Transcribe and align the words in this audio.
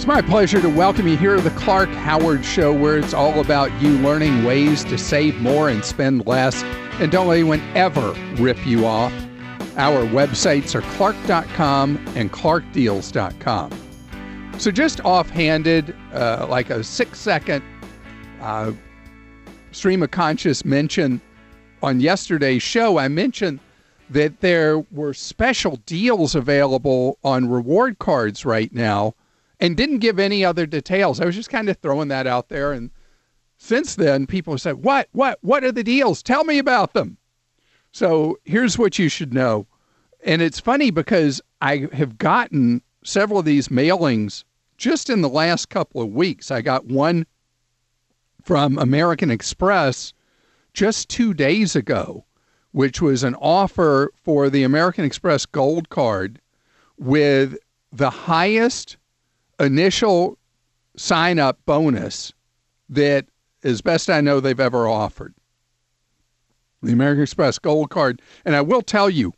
It's 0.00 0.06
my 0.06 0.22
pleasure 0.22 0.62
to 0.62 0.70
welcome 0.70 1.06
you 1.06 1.18
here 1.18 1.36
to 1.36 1.42
the 1.42 1.50
Clark 1.50 1.90
Howard 1.90 2.42
Show, 2.42 2.72
where 2.72 2.96
it's 2.96 3.12
all 3.12 3.38
about 3.38 3.70
you 3.82 3.98
learning 3.98 4.44
ways 4.44 4.82
to 4.84 4.96
save 4.96 5.38
more 5.42 5.68
and 5.68 5.84
spend 5.84 6.26
less. 6.26 6.62
And 7.02 7.12
don't 7.12 7.26
let 7.26 7.34
anyone 7.34 7.60
ever 7.74 8.12
rip 8.36 8.66
you 8.66 8.86
off. 8.86 9.12
Our 9.76 10.06
websites 10.06 10.74
are 10.74 10.80
clark.com 10.96 12.02
and 12.16 12.32
clarkdeals.com. 12.32 13.72
So, 14.56 14.70
just 14.70 15.00
offhanded, 15.00 15.94
uh, 16.14 16.46
like 16.48 16.70
a 16.70 16.82
six 16.82 17.20
second 17.20 17.62
uh, 18.40 18.72
stream 19.70 20.02
of 20.02 20.12
conscious 20.12 20.64
mention 20.64 21.20
on 21.82 22.00
yesterday's 22.00 22.62
show, 22.62 22.96
I 22.96 23.08
mentioned 23.08 23.60
that 24.08 24.40
there 24.40 24.78
were 24.78 25.12
special 25.12 25.76
deals 25.84 26.34
available 26.34 27.18
on 27.22 27.50
reward 27.50 27.98
cards 27.98 28.46
right 28.46 28.72
now 28.72 29.14
and 29.60 29.76
didn't 29.76 29.98
give 29.98 30.18
any 30.18 30.44
other 30.44 30.66
details. 30.66 31.20
I 31.20 31.26
was 31.26 31.36
just 31.36 31.50
kind 31.50 31.68
of 31.68 31.76
throwing 31.78 32.08
that 32.08 32.26
out 32.26 32.48
there. 32.48 32.72
And 32.72 32.90
since 33.58 33.94
then, 33.94 34.26
people 34.26 34.54
have 34.54 34.60
said, 34.60 34.82
What, 34.82 35.08
what, 35.12 35.38
what 35.42 35.64
are 35.64 35.72
the 35.72 35.84
deals? 35.84 36.22
Tell 36.22 36.44
me 36.44 36.58
about 36.58 36.94
them. 36.94 37.18
So 37.92 38.38
here's 38.44 38.78
what 38.78 38.98
you 38.98 39.08
should 39.08 39.34
know. 39.34 39.66
And 40.24 40.42
it's 40.42 40.60
funny 40.60 40.90
because 40.90 41.40
I 41.60 41.88
have 41.92 42.18
gotten 42.18 42.82
several 43.04 43.38
of 43.38 43.44
these 43.44 43.68
mailings 43.68 44.44
just 44.76 45.10
in 45.10 45.20
the 45.20 45.28
last 45.28 45.68
couple 45.68 46.00
of 46.00 46.08
weeks. 46.08 46.50
I 46.50 46.62
got 46.62 46.86
one 46.86 47.26
from 48.42 48.78
American 48.78 49.30
Express 49.30 50.12
just 50.72 51.08
two 51.08 51.34
days 51.34 51.74
ago, 51.76 52.24
which 52.72 53.02
was 53.02 53.24
an 53.24 53.34
offer 53.36 54.12
for 54.22 54.48
the 54.48 54.62
American 54.62 55.04
Express 55.04 55.44
Gold 55.44 55.88
Card 55.88 56.40
with 56.98 57.56
the 57.92 58.10
highest 58.10 58.96
initial 59.60 60.38
sign 60.96 61.38
up 61.38 61.58
bonus 61.66 62.32
that, 62.88 63.26
as 63.62 63.80
best 63.80 64.10
I 64.10 64.20
know, 64.20 64.40
they've 64.40 64.58
ever 64.58 64.88
offered. 64.88 65.34
The 66.82 66.92
American 66.92 67.22
Express 67.22 67.58
Gold 67.58 67.90
Card. 67.90 68.22
And 68.44 68.56
I 68.56 68.62
will 68.62 68.82
tell 68.82 69.10
you, 69.10 69.32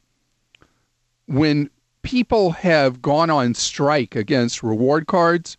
when 1.27 1.69
people 2.03 2.51
have 2.53 3.03
gone 3.03 3.31
on 3.31 3.55
strike 3.55 4.15
against 4.15 4.63
reward 4.63 5.07
cards, 5.07 5.57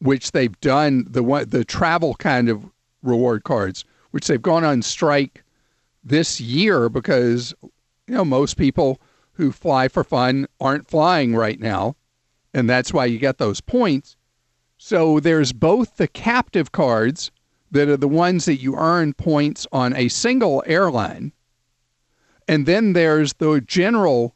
which 0.00 0.32
they've 0.32 0.58
done 0.60 1.06
the 1.08 1.22
the 1.48 1.64
travel 1.64 2.14
kind 2.14 2.48
of 2.48 2.70
reward 3.02 3.44
cards, 3.44 3.84
which 4.10 4.26
they've 4.26 4.42
gone 4.42 4.64
on 4.64 4.82
strike 4.82 5.42
this 6.04 6.40
year 6.40 6.88
because 6.88 7.54
you 7.62 8.14
know 8.14 8.24
most 8.24 8.56
people 8.56 9.00
who 9.32 9.50
fly 9.50 9.88
for 9.88 10.04
fun 10.04 10.46
aren't 10.60 10.88
flying 10.88 11.34
right 11.34 11.60
now 11.60 11.96
and 12.56 12.70
that's 12.70 12.90
why 12.90 13.04
you 13.04 13.18
get 13.18 13.36
those 13.36 13.60
points. 13.60 14.16
So 14.78 15.20
there's 15.20 15.52
both 15.52 15.98
the 15.98 16.08
captive 16.08 16.72
cards 16.72 17.30
that 17.70 17.88
are 17.88 17.98
the 17.98 18.08
ones 18.08 18.46
that 18.46 18.62
you 18.62 18.76
earn 18.76 19.12
points 19.12 19.66
on 19.72 19.94
a 19.94 20.08
single 20.08 20.64
airline, 20.66 21.32
and 22.48 22.64
then 22.64 22.94
there's 22.94 23.34
the 23.34 23.60
general 23.60 24.34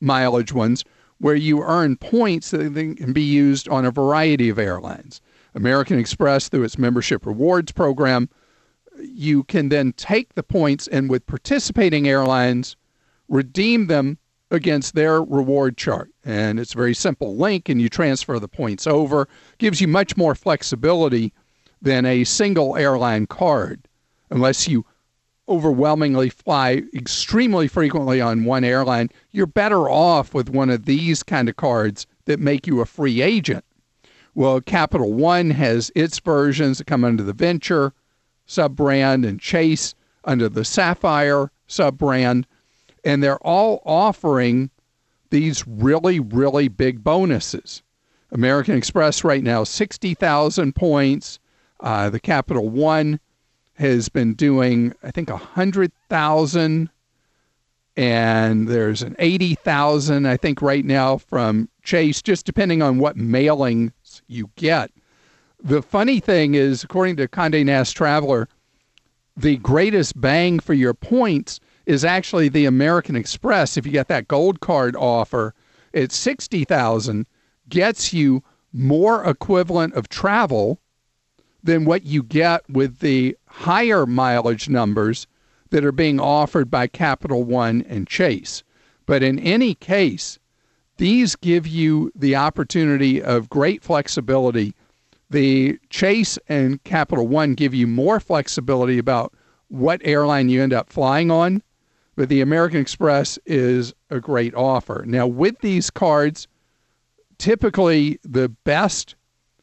mileage 0.00 0.52
ones 0.52 0.84
where 1.18 1.36
you 1.36 1.62
earn 1.62 1.96
points 1.96 2.50
that 2.50 2.74
can 2.74 3.12
be 3.12 3.22
used 3.22 3.68
on 3.68 3.84
a 3.84 3.90
variety 3.92 4.48
of 4.48 4.58
airlines. 4.58 5.20
American 5.54 5.98
Express, 5.98 6.48
through 6.48 6.64
its 6.64 6.76
membership 6.76 7.24
rewards 7.24 7.70
program, 7.70 8.28
you 8.98 9.44
can 9.44 9.68
then 9.68 9.92
take 9.92 10.34
the 10.34 10.42
points 10.42 10.88
and 10.88 11.08
with 11.08 11.24
participating 11.26 12.08
airlines, 12.08 12.74
redeem 13.28 13.86
them 13.86 14.18
against 14.54 14.94
their 14.94 15.22
reward 15.22 15.76
chart. 15.76 16.10
And 16.24 16.58
it's 16.58 16.74
a 16.74 16.78
very 16.78 16.94
simple 16.94 17.36
link, 17.36 17.68
and 17.68 17.80
you 17.80 17.88
transfer 17.88 18.38
the 18.38 18.48
points 18.48 18.86
over. 18.86 19.28
Gives 19.58 19.80
you 19.80 19.88
much 19.88 20.16
more 20.16 20.34
flexibility 20.34 21.32
than 21.82 22.06
a 22.06 22.24
single 22.24 22.76
airline 22.76 23.26
card, 23.26 23.86
unless 24.30 24.66
you 24.68 24.86
overwhelmingly 25.48 26.30
fly 26.30 26.82
extremely 26.94 27.68
frequently 27.68 28.20
on 28.20 28.44
one 28.44 28.64
airline. 28.64 29.10
You're 29.30 29.46
better 29.46 29.90
off 29.90 30.32
with 30.32 30.48
one 30.48 30.70
of 30.70 30.86
these 30.86 31.22
kind 31.22 31.48
of 31.48 31.56
cards 31.56 32.06
that 32.24 32.40
make 32.40 32.66
you 32.66 32.80
a 32.80 32.86
free 32.86 33.20
agent. 33.20 33.64
Well, 34.34 34.60
Capital 34.60 35.12
One 35.12 35.50
has 35.50 35.92
its 35.94 36.18
versions 36.18 36.78
that 36.78 36.86
come 36.86 37.04
under 37.04 37.22
the 37.22 37.32
Venture 37.32 37.92
sub 38.46 38.74
brand 38.74 39.24
and 39.24 39.40
Chase 39.40 39.94
under 40.24 40.48
the 40.48 40.64
Sapphire 40.64 41.50
sub 41.66 41.98
brand 41.98 42.46
and 43.04 43.22
they're 43.22 43.38
all 43.38 43.82
offering 43.84 44.70
these 45.30 45.66
really, 45.66 46.20
really 46.20 46.68
big 46.68 47.02
bonuses. 47.02 47.82
American 48.30 48.76
Express 48.76 49.24
right 49.24 49.42
now, 49.42 49.64
60,000 49.64 50.74
points. 50.74 51.38
Uh, 51.80 52.10
the 52.10 52.20
Capital 52.20 52.68
One 52.68 53.20
has 53.74 54.08
been 54.08 54.34
doing, 54.34 54.94
I 55.02 55.10
think, 55.10 55.30
100,000. 55.30 56.90
And 57.96 58.68
there's 58.68 59.02
an 59.02 59.14
80,000, 59.18 60.26
I 60.26 60.36
think, 60.36 60.60
right 60.60 60.84
now 60.84 61.16
from 61.16 61.68
Chase, 61.82 62.22
just 62.22 62.44
depending 62.44 62.82
on 62.82 62.98
what 62.98 63.16
mailings 63.16 63.92
you 64.26 64.50
get. 64.56 64.90
The 65.62 65.80
funny 65.80 66.18
thing 66.20 66.54
is, 66.54 66.82
according 66.82 67.16
to 67.16 67.28
Conde 67.28 67.64
Nast 67.66 67.96
Traveler, 67.96 68.48
the 69.36 69.56
greatest 69.58 70.20
bang 70.20 70.58
for 70.58 70.74
your 70.74 70.94
points 70.94 71.60
is 71.86 72.04
actually 72.04 72.48
the 72.48 72.66
American 72.66 73.16
Express. 73.16 73.76
If 73.76 73.86
you 73.86 73.92
get 73.92 74.08
that 74.08 74.28
gold 74.28 74.60
card 74.60 74.96
offer, 74.96 75.54
it's 75.92 76.16
60,000 76.16 77.26
gets 77.68 78.12
you 78.12 78.42
more 78.72 79.24
equivalent 79.24 79.94
of 79.94 80.08
travel 80.08 80.80
than 81.62 81.84
what 81.84 82.04
you 82.04 82.22
get 82.22 82.68
with 82.68 82.98
the 82.98 83.36
higher 83.46 84.04
mileage 84.06 84.68
numbers 84.68 85.26
that 85.70 85.84
are 85.84 85.92
being 85.92 86.20
offered 86.20 86.70
by 86.70 86.86
Capital 86.86 87.42
One 87.42 87.82
and 87.88 88.06
Chase. 88.06 88.62
But 89.06 89.22
in 89.22 89.38
any 89.38 89.74
case, 89.74 90.38
these 90.96 91.36
give 91.36 91.66
you 91.66 92.12
the 92.14 92.36
opportunity 92.36 93.22
of 93.22 93.48
great 93.48 93.82
flexibility. 93.82 94.74
The 95.30 95.78
Chase 95.90 96.38
and 96.48 96.82
Capital 96.84 97.26
One 97.26 97.54
give 97.54 97.74
you 97.74 97.86
more 97.86 98.20
flexibility 98.20 98.98
about 98.98 99.32
what 99.68 100.00
airline 100.04 100.48
you 100.48 100.62
end 100.62 100.72
up 100.72 100.90
flying 100.90 101.30
on 101.30 101.62
but 102.16 102.28
the 102.28 102.40
American 102.40 102.80
Express 102.80 103.38
is 103.46 103.94
a 104.10 104.20
great 104.20 104.54
offer. 104.54 105.04
Now, 105.06 105.26
with 105.26 105.58
these 105.60 105.90
cards, 105.90 106.46
typically 107.38 108.18
the 108.22 108.48
best 108.48 109.16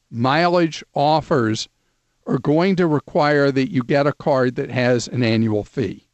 mileage 0.09 0.83
offers 0.93 1.69
are 2.27 2.37
going 2.37 2.75
to 2.75 2.87
require 2.87 3.51
that 3.51 3.71
you 3.71 3.83
get 3.83 4.07
a 4.07 4.13
card 4.13 4.55
that 4.55 4.69
has 4.69 5.07
an 5.07 5.23
annual 5.23 5.63
fee. 5.63 6.07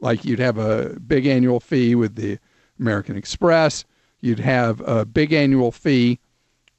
Like 0.00 0.24
you'd 0.24 0.38
have 0.38 0.58
a 0.58 0.98
big 1.00 1.26
annual 1.26 1.60
fee 1.60 1.94
with 1.94 2.16
the 2.16 2.38
American 2.78 3.16
Express, 3.16 3.84
you'd 4.20 4.40
have 4.40 4.80
a 4.82 5.06
big 5.06 5.32
annual 5.32 5.72
fee 5.72 6.18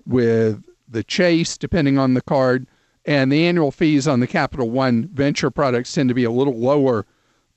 with 0.05 0.63
the 0.87 1.03
Chase, 1.03 1.57
depending 1.57 1.97
on 1.97 2.13
the 2.13 2.21
card, 2.21 2.67
and 3.05 3.31
the 3.31 3.45
annual 3.45 3.71
fees 3.71 4.07
on 4.07 4.19
the 4.19 4.27
Capital 4.27 4.69
One 4.69 5.07
venture 5.07 5.49
products 5.49 5.91
tend 5.93 6.09
to 6.09 6.15
be 6.15 6.23
a 6.23 6.31
little 6.31 6.57
lower 6.57 7.05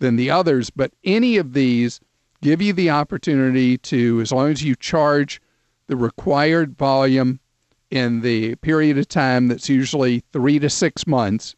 than 0.01 0.17
the 0.17 0.31
others, 0.31 0.71
but 0.71 0.93
any 1.05 1.37
of 1.37 1.53
these 1.53 2.01
give 2.43 2.61
you 2.61 2.73
the 2.73 2.91
opportunity 2.91 3.79
to, 3.79 4.21
as 4.21 4.33
long 4.33 4.51
as 4.51 4.65
you 4.65 4.75
charge 4.75 5.41
the 5.87 5.97
required 5.97 6.77
volume 6.77 7.39
in 7.91 8.21
the 8.21 8.55
period 8.57 8.99
of 8.99 9.09
time 9.09 9.49
that's 9.49 9.69
usually 9.69 10.23
three 10.33 10.59
to 10.59 10.71
six 10.71 11.07
months, 11.07 11.55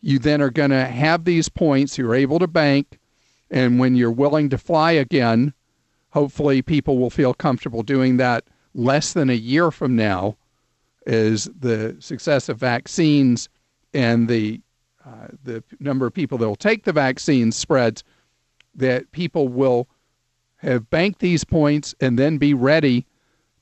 you 0.00 0.18
then 0.18 0.40
are 0.40 0.50
going 0.50 0.70
to 0.70 0.86
have 0.86 1.24
these 1.24 1.48
points 1.48 1.98
you're 1.98 2.14
able 2.14 2.38
to 2.38 2.46
bank. 2.46 2.98
And 3.50 3.78
when 3.78 3.94
you're 3.94 4.10
willing 4.10 4.50
to 4.50 4.58
fly 4.58 4.92
again, 4.92 5.54
hopefully 6.10 6.62
people 6.62 6.98
will 6.98 7.10
feel 7.10 7.34
comfortable 7.34 7.82
doing 7.82 8.16
that 8.18 8.44
less 8.74 9.12
than 9.12 9.30
a 9.30 9.34
year 9.34 9.70
from 9.70 9.96
now 9.96 10.36
as 11.06 11.48
the 11.58 11.96
success 12.00 12.48
of 12.48 12.58
vaccines 12.58 13.48
and 13.92 14.28
the 14.28 14.60
uh, 15.06 15.28
the 15.42 15.62
number 15.80 16.06
of 16.06 16.14
people 16.14 16.38
that 16.38 16.48
will 16.48 16.56
take 16.56 16.84
the 16.84 16.92
vaccine 16.92 17.52
spreads, 17.52 18.02
that 18.74 19.10
people 19.12 19.48
will 19.48 19.88
have 20.56 20.88
banked 20.90 21.20
these 21.20 21.44
points 21.44 21.94
and 22.00 22.18
then 22.18 22.38
be 22.38 22.54
ready 22.54 23.06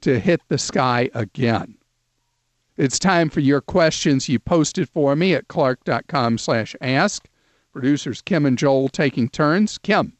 to 0.01 0.19
hit 0.21 0.41
the 0.49 0.59
sky 0.59 1.11
again. 1.15 1.77
It's 2.77 2.99
time 2.99 3.29
for 3.29 3.41
your 3.41 3.61
questions. 3.61 4.29
You 4.29 4.39
posted 4.39 4.89
for 4.89 5.15
me 5.15 5.35
at 5.35 5.49
clark.com 5.49 6.39
slash 6.39 6.75
ask. 6.81 7.29
Producers 7.73 8.23
Kim 8.23 8.47
and 8.47 8.59
Joel 8.59 8.89
taking 8.89 9.29
turns. 9.29 9.79
Kim. 9.79 10.15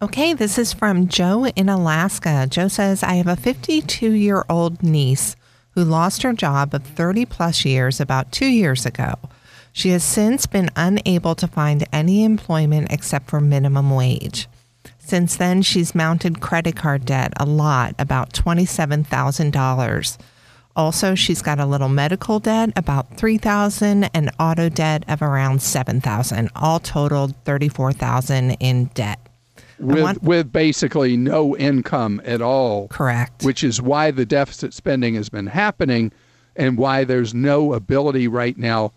Okay, 0.00 0.34
this 0.34 0.58
is 0.58 0.72
from 0.72 1.08
Joe 1.08 1.46
in 1.46 1.68
Alaska. 1.68 2.46
Joe 2.50 2.68
says, 2.68 3.02
I 3.02 3.14
have 3.14 3.26
a 3.26 3.36
52 3.36 4.10
year 4.10 4.44
old 4.48 4.82
niece 4.82 5.36
who 5.70 5.84
lost 5.84 6.22
her 6.22 6.32
job 6.32 6.74
of 6.74 6.82
30 6.82 7.24
plus 7.26 7.64
years 7.64 8.00
about 8.00 8.32
two 8.32 8.46
years 8.46 8.84
ago. 8.84 9.14
She 9.72 9.88
has 9.90 10.04
since 10.04 10.46
been 10.46 10.70
unable 10.76 11.34
to 11.34 11.48
find 11.48 11.86
any 11.92 12.24
employment 12.24 12.92
except 12.92 13.30
for 13.30 13.40
minimum 13.40 13.90
wage. 13.90 14.48
Since 14.98 15.36
then, 15.36 15.62
she's 15.62 15.94
mounted 15.94 16.40
credit 16.40 16.76
card 16.76 17.04
debt 17.04 17.32
a 17.38 17.46
lot, 17.46 17.94
about 17.98 18.32
$27,000. 18.32 20.18
Also, 20.74 21.14
she's 21.14 21.42
got 21.42 21.58
a 21.58 21.66
little 21.66 21.88
medical 21.88 22.38
debt, 22.38 22.70
about 22.76 23.16
3000 23.16 24.04
and 24.14 24.30
auto 24.38 24.68
debt 24.68 25.04
of 25.08 25.20
around 25.20 25.60
7000 25.60 26.50
all 26.56 26.78
totaled 26.78 27.34
34000 27.44 28.52
in 28.52 28.86
debt. 28.94 29.18
With, 29.78 30.02
want- 30.02 30.22
with 30.22 30.52
basically 30.52 31.16
no 31.16 31.56
income 31.56 32.22
at 32.24 32.40
all. 32.40 32.88
Correct. 32.88 33.42
Which 33.44 33.64
is 33.64 33.82
why 33.82 34.10
the 34.12 34.24
deficit 34.24 34.72
spending 34.72 35.14
has 35.14 35.28
been 35.28 35.48
happening 35.48 36.12
and 36.56 36.78
why 36.78 37.04
there's 37.04 37.34
no 37.34 37.72
ability 37.74 38.28
right 38.28 38.56
now 38.56 38.92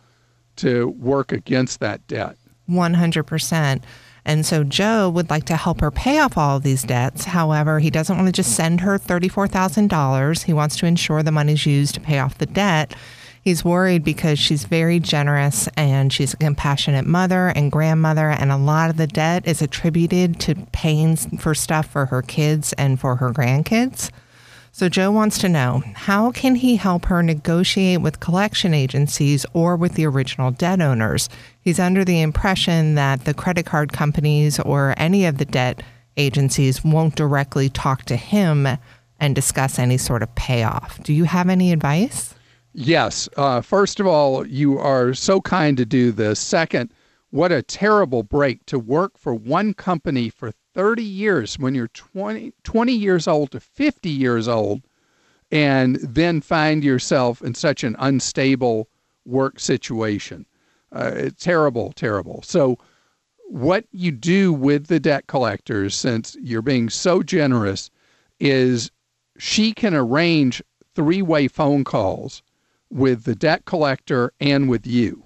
to 0.57 0.89
work 0.89 1.31
against 1.31 1.79
that 1.79 2.05
debt. 2.07 2.37
100%. 2.69 3.81
And 4.27 4.45
so 4.45 4.63
Joe 4.63 5.09
would 5.09 5.29
like 5.29 5.45
to 5.45 5.55
help 5.55 5.81
her 5.81 5.91
pay 5.91 6.17
off 6.17 6.37
all 6.37 6.57
of 6.57 6.63
these 6.63 6.81
debts. 6.81 7.25
However, 7.25 7.79
he 7.79 7.91
doesn't 7.91 8.17
want 8.17 8.27
to 8.27 8.31
just 8.31 8.55
send 8.55 8.81
her 8.81 8.97
$34,000. 8.97 10.43
He 10.43 10.53
wants 10.53 10.75
to 10.77 10.87
ensure 10.87 11.21
the 11.21 11.31
money's 11.31 11.65
used 11.65 11.93
to 11.93 12.01
pay 12.01 12.17
off 12.17 12.39
the 12.39 12.47
debt. 12.47 12.95
He's 13.43 13.63
worried 13.63 14.03
because 14.03 14.39
she's 14.39 14.65
very 14.65 14.99
generous 14.99 15.69
and 15.77 16.11
she's 16.11 16.33
a 16.33 16.37
compassionate 16.37 17.05
mother 17.05 17.49
and 17.49 17.71
grandmother, 17.71 18.31
and 18.31 18.51
a 18.51 18.57
lot 18.57 18.89
of 18.89 18.97
the 18.97 19.05
debt 19.05 19.47
is 19.47 19.61
attributed 19.61 20.39
to 20.39 20.55
paying 20.71 21.15
for 21.15 21.53
stuff 21.53 21.85
for 21.85 22.07
her 22.07 22.23
kids 22.23 22.73
and 22.73 22.99
for 22.99 23.17
her 23.17 23.31
grandkids. 23.31 24.09
So 24.77 24.89
Joe 24.89 25.09
wants 25.09 25.37
to 25.37 25.47
know 25.47 25.83
how 25.93 26.31
can 26.31 26.55
he 26.55 26.75
help 26.75 27.05
her 27.05 27.23
negotiate 27.23 28.01
with 28.01 28.19
collection 28.19 28.73
agencies 28.73 29.45
or 29.53 29.77
with 29.77 29.93
the 29.93 30.05
original 30.05 30.51
debt 30.51 30.81
owners? 30.81 31.29
He's 31.61 31.79
under 31.79 32.03
the 32.03 32.19
impression 32.19 32.95
that 32.95 33.23
the 33.23 33.33
credit 33.33 33.65
card 33.65 33.93
companies 33.93 34.59
or 34.59 34.93
any 34.97 35.27
of 35.27 35.37
the 35.37 35.45
debt 35.45 35.81
agencies 36.17 36.83
won't 36.83 37.15
directly 37.15 37.69
talk 37.69 38.03
to 38.03 38.17
him 38.17 38.67
and 39.17 39.33
discuss 39.33 39.79
any 39.79 39.97
sort 39.97 40.21
of 40.21 40.35
payoff. 40.35 41.01
Do 41.03 41.13
you 41.13 41.23
have 41.23 41.47
any 41.47 41.71
advice? 41.71 42.35
Yes. 42.73 43.29
Uh, 43.37 43.61
first 43.61 44.01
of 44.01 44.07
all, 44.07 44.45
you 44.45 44.77
are 44.77 45.13
so 45.13 45.39
kind 45.39 45.77
to 45.77 45.85
do 45.85 46.11
this. 46.11 46.37
Second, 46.37 46.91
what 47.29 47.53
a 47.53 47.63
terrible 47.63 48.23
break 48.23 48.65
to 48.65 48.77
work 48.77 49.17
for 49.17 49.33
one 49.33 49.73
company 49.73 50.29
for 50.29 50.51
30 50.75 51.01
years 51.01 51.57
when 51.57 51.73
you're 51.73 51.87
20, 51.87 52.53
20 52.63 52.91
years 52.91 53.27
old 53.27 53.49
to 53.51 53.59
50 53.59 54.09
years 54.09 54.47
old 54.47 54.81
and 55.51 55.95
then 55.95 56.41
find 56.41 56.83
yourself 56.83 57.41
in 57.41 57.55
such 57.55 57.83
an 57.83 57.95
unstable 57.97 58.89
work 59.25 59.59
situation. 59.59 60.45
Uh, 60.91 61.11
it's 61.15 61.43
terrible, 61.43 61.93
terrible. 61.93 62.41
So, 62.43 62.77
what 63.47 63.85
you 63.91 64.11
do 64.11 64.51
with 64.51 64.87
the 64.87 64.99
debt 64.99 65.27
collectors, 65.27 65.93
since 65.93 66.35
you're 66.41 66.63
being 66.63 66.89
so 66.89 67.21
generous, 67.21 67.91
is 68.39 68.91
she 69.37 69.71
can 69.71 69.93
arrange 69.93 70.63
three 70.95 71.21
way 71.21 71.47
phone 71.47 71.83
calls 71.83 72.41
with 72.89 73.23
the 73.23 73.35
debt 73.35 73.65
collector 73.65 74.33
and 74.39 74.67
with 74.67 74.87
you. 74.87 75.25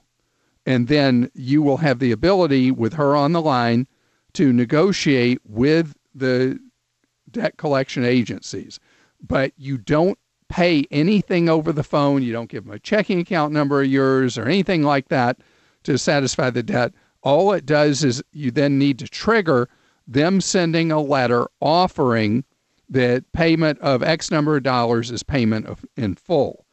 And 0.65 0.89
then 0.89 1.31
you 1.33 1.61
will 1.61 1.77
have 1.77 1.99
the 1.99 2.11
ability 2.11 2.71
with 2.71 2.93
her 2.93 3.15
on 3.15 3.31
the 3.31 3.41
line 3.41 3.87
to 4.33 4.53
negotiate 4.53 5.39
with 5.45 5.95
the 6.13 6.59
debt 7.31 7.57
collection 7.57 8.05
agencies. 8.05 8.79
But 9.21 9.53
you 9.57 9.77
don't 9.77 10.17
pay 10.49 10.85
anything 10.91 11.47
over 11.47 11.71
the 11.71 11.83
phone. 11.83 12.23
You 12.23 12.33
don't 12.33 12.49
give 12.49 12.65
them 12.65 12.73
a 12.73 12.79
checking 12.79 13.19
account 13.19 13.53
number 13.53 13.81
of 13.81 13.87
yours 13.87 14.37
or 14.37 14.45
anything 14.45 14.83
like 14.83 15.09
that 15.09 15.39
to 15.83 15.97
satisfy 15.97 16.49
the 16.49 16.63
debt. 16.63 16.93
All 17.21 17.53
it 17.53 17.65
does 17.65 18.03
is 18.03 18.23
you 18.31 18.51
then 18.51 18.79
need 18.79 18.99
to 18.99 19.07
trigger 19.07 19.69
them 20.07 20.41
sending 20.41 20.91
a 20.91 21.01
letter 21.01 21.47
offering 21.61 22.43
that 22.89 23.31
payment 23.33 23.79
of 23.79 24.01
X 24.01 24.31
number 24.31 24.57
of 24.57 24.63
dollars 24.63 25.11
is 25.11 25.21
payment 25.21 25.67
of, 25.67 25.85
in 25.95 26.15
full. 26.15 26.65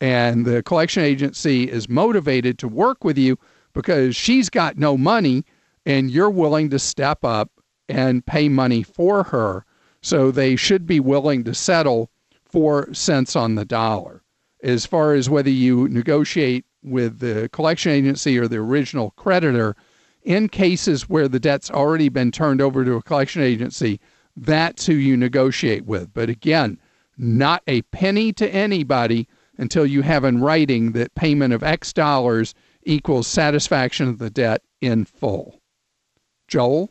And 0.00 0.44
the 0.44 0.62
collection 0.62 1.04
agency 1.04 1.70
is 1.70 1.88
motivated 1.88 2.58
to 2.58 2.68
work 2.68 3.04
with 3.04 3.16
you 3.16 3.38
because 3.72 4.16
she's 4.16 4.50
got 4.50 4.76
no 4.76 4.96
money 4.96 5.44
and 5.86 6.10
you're 6.10 6.30
willing 6.30 6.70
to 6.70 6.78
step 6.78 7.24
up 7.24 7.50
and 7.88 8.26
pay 8.26 8.48
money 8.48 8.82
for 8.82 9.24
her. 9.24 9.64
So 10.02 10.30
they 10.30 10.56
should 10.56 10.86
be 10.86 11.00
willing 11.00 11.44
to 11.44 11.54
settle 11.54 12.10
four 12.44 12.92
cents 12.94 13.36
on 13.36 13.54
the 13.54 13.64
dollar. 13.64 14.22
As 14.62 14.86
far 14.86 15.14
as 15.14 15.30
whether 15.30 15.50
you 15.50 15.88
negotiate 15.88 16.64
with 16.82 17.18
the 17.18 17.48
collection 17.52 17.92
agency 17.92 18.38
or 18.38 18.48
the 18.48 18.56
original 18.56 19.12
creditor, 19.12 19.76
in 20.22 20.48
cases 20.48 21.08
where 21.08 21.28
the 21.28 21.40
debt's 21.40 21.70
already 21.70 22.08
been 22.08 22.30
turned 22.30 22.60
over 22.60 22.84
to 22.84 22.94
a 22.94 23.02
collection 23.02 23.42
agency, 23.42 24.00
that's 24.36 24.86
who 24.86 24.94
you 24.94 25.16
negotiate 25.16 25.84
with. 25.86 26.12
But 26.12 26.28
again, 26.28 26.78
not 27.16 27.62
a 27.66 27.82
penny 27.82 28.32
to 28.34 28.48
anybody 28.54 29.28
until 29.58 29.84
you 29.84 30.02
have 30.02 30.24
in 30.24 30.40
writing 30.40 30.92
that 30.92 31.14
payment 31.14 31.52
of 31.52 31.62
X 31.62 31.92
dollars 31.92 32.54
equals 32.84 33.26
satisfaction 33.26 34.08
of 34.08 34.18
the 34.18 34.30
debt 34.30 34.62
in 34.80 35.04
full. 35.04 35.59
Joel? 36.50 36.90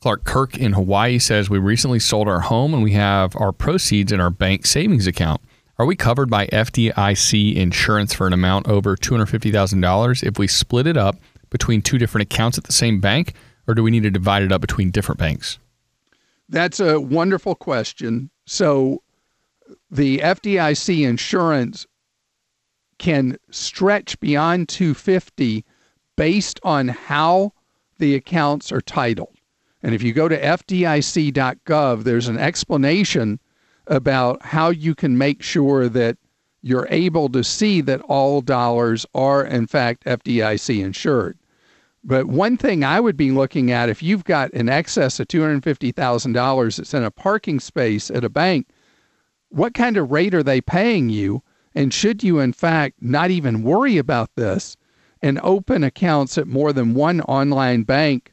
Clark 0.00 0.24
Kirk 0.24 0.56
in 0.56 0.72
Hawaii 0.72 1.18
says 1.18 1.50
we 1.50 1.58
recently 1.58 1.98
sold 1.98 2.28
our 2.28 2.40
home 2.40 2.72
and 2.72 2.82
we 2.82 2.92
have 2.92 3.36
our 3.36 3.52
proceeds 3.52 4.10
in 4.12 4.20
our 4.20 4.30
bank 4.30 4.66
savings 4.66 5.06
account. 5.06 5.40
Are 5.78 5.86
we 5.86 5.94
covered 5.94 6.30
by 6.30 6.46
FDIC 6.48 7.54
insurance 7.54 8.12
for 8.12 8.26
an 8.26 8.32
amount 8.32 8.66
over 8.66 8.96
$250,000 8.96 10.24
if 10.24 10.38
we 10.38 10.48
split 10.48 10.86
it 10.86 10.96
up 10.96 11.16
between 11.50 11.82
two 11.82 11.98
different 11.98 12.22
accounts 12.22 12.58
at 12.58 12.64
the 12.64 12.72
same 12.72 13.00
bank, 13.00 13.34
or 13.66 13.74
do 13.74 13.82
we 13.82 13.90
need 13.90 14.02
to 14.02 14.10
divide 14.10 14.42
it 14.42 14.52
up 14.52 14.60
between 14.60 14.90
different 14.90 15.18
banks? 15.18 15.58
That's 16.48 16.80
a 16.80 17.00
wonderful 17.00 17.54
question. 17.54 18.30
So, 18.46 19.02
the 19.90 20.18
FDIC 20.18 21.06
insurance 21.06 21.86
can 22.98 23.36
stretch 23.50 24.18
beyond 24.18 24.68
250 24.68 25.64
based 26.16 26.58
on 26.64 26.88
how 26.88 27.52
the 27.98 28.14
accounts 28.14 28.72
are 28.72 28.80
titled. 28.80 29.34
And 29.82 29.94
if 29.94 30.02
you 30.02 30.12
go 30.12 30.28
to 30.28 30.40
fdic.gov, 30.40 32.04
there's 32.04 32.28
an 32.28 32.38
explanation 32.38 33.38
about 33.86 34.42
how 34.42 34.70
you 34.70 34.94
can 34.94 35.16
make 35.16 35.42
sure 35.42 35.88
that 35.88 36.18
you're 36.62 36.88
able 36.90 37.28
to 37.30 37.44
see 37.44 37.80
that 37.82 38.00
all 38.02 38.40
dollars 38.40 39.06
are, 39.14 39.44
in 39.44 39.66
fact, 39.66 40.04
FDIC 40.04 40.84
insured. 40.84 41.38
But 42.04 42.26
one 42.26 42.56
thing 42.56 42.84
I 42.84 43.00
would 43.00 43.16
be 43.16 43.30
looking 43.30 43.70
at 43.70 43.88
if 43.88 44.02
you've 44.02 44.24
got 44.24 44.52
an 44.52 44.68
excess 44.68 45.20
of 45.20 45.28
$250,000 45.28 46.76
that's 46.76 46.94
in 46.94 47.04
a 47.04 47.10
parking 47.10 47.60
space 47.60 48.10
at 48.10 48.24
a 48.24 48.28
bank, 48.28 48.68
what 49.50 49.74
kind 49.74 49.96
of 49.96 50.10
rate 50.10 50.34
are 50.34 50.42
they 50.42 50.60
paying 50.60 51.08
you? 51.08 51.42
And 51.74 51.92
should 51.92 52.22
you, 52.22 52.40
in 52.40 52.52
fact, 52.52 52.96
not 53.00 53.30
even 53.30 53.62
worry 53.62 53.98
about 53.98 54.34
this 54.34 54.76
and 55.22 55.40
open 55.42 55.84
accounts 55.84 56.38
at 56.38 56.46
more 56.46 56.72
than 56.72 56.94
one 56.94 57.20
online 57.22 57.82
bank 57.82 58.32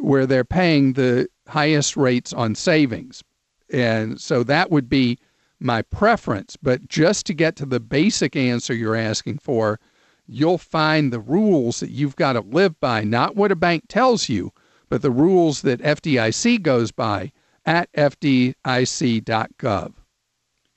where 0.00 0.26
they're 0.26 0.44
paying 0.44 0.92
the 0.92 1.28
highest 1.48 1.96
rates 1.96 2.32
on 2.32 2.54
savings? 2.54 3.22
And 3.70 4.20
so 4.20 4.42
that 4.44 4.70
would 4.70 4.88
be 4.88 5.18
my 5.60 5.82
preference. 5.82 6.56
But 6.56 6.88
just 6.88 7.26
to 7.26 7.34
get 7.34 7.56
to 7.56 7.66
the 7.66 7.80
basic 7.80 8.36
answer 8.36 8.74
you're 8.74 8.96
asking 8.96 9.38
for, 9.38 9.80
you'll 10.26 10.58
find 10.58 11.12
the 11.12 11.20
rules 11.20 11.80
that 11.80 11.90
you've 11.90 12.16
got 12.16 12.34
to 12.34 12.40
live 12.40 12.78
by, 12.80 13.04
not 13.04 13.36
what 13.36 13.52
a 13.52 13.56
bank 13.56 13.84
tells 13.88 14.28
you, 14.28 14.52
but 14.88 15.02
the 15.02 15.10
rules 15.10 15.62
that 15.62 15.80
FDIC 15.80 16.62
goes 16.62 16.92
by 16.92 17.32
at 17.66 17.92
fdic.gov. 17.92 19.92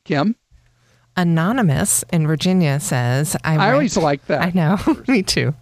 Kim? 0.04 0.36
Anonymous 1.18 2.04
in 2.14 2.28
Virginia 2.28 2.80
says, 2.80 3.36
I, 3.44 3.54
I 3.54 3.58
rent- 3.58 3.74
always 3.74 3.98
like 3.98 4.26
that. 4.28 4.42
I 4.42 4.52
know, 4.54 4.78
me 5.08 5.24
too. 5.24 5.54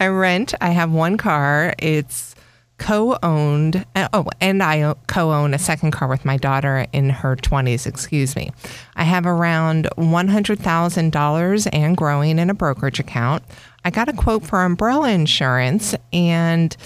I 0.00 0.08
rent, 0.08 0.54
I 0.60 0.70
have 0.70 0.90
one 0.90 1.16
car. 1.18 1.74
It's 1.78 2.34
co 2.78 3.18
owned. 3.22 3.84
Oh, 4.12 4.26
and 4.40 4.62
I 4.62 4.94
co 5.06 5.32
own 5.32 5.54
a 5.54 5.58
second 5.58 5.90
car 5.92 6.08
with 6.08 6.24
my 6.24 6.36
daughter 6.36 6.86
in 6.92 7.10
her 7.10 7.36
20s, 7.36 7.86
excuse 7.86 8.34
me. 8.36 8.52
I 8.96 9.04
have 9.04 9.26
around 9.26 9.88
$100,000 9.98 11.68
and 11.72 11.96
growing 11.96 12.38
in 12.38 12.50
a 12.50 12.54
brokerage 12.54 13.00
account. 13.00 13.42
I 13.84 13.90
got 13.90 14.08
a 14.08 14.12
quote 14.12 14.44
for 14.44 14.62
umbrella 14.62 15.10
insurance 15.10 15.94
and 16.12 16.76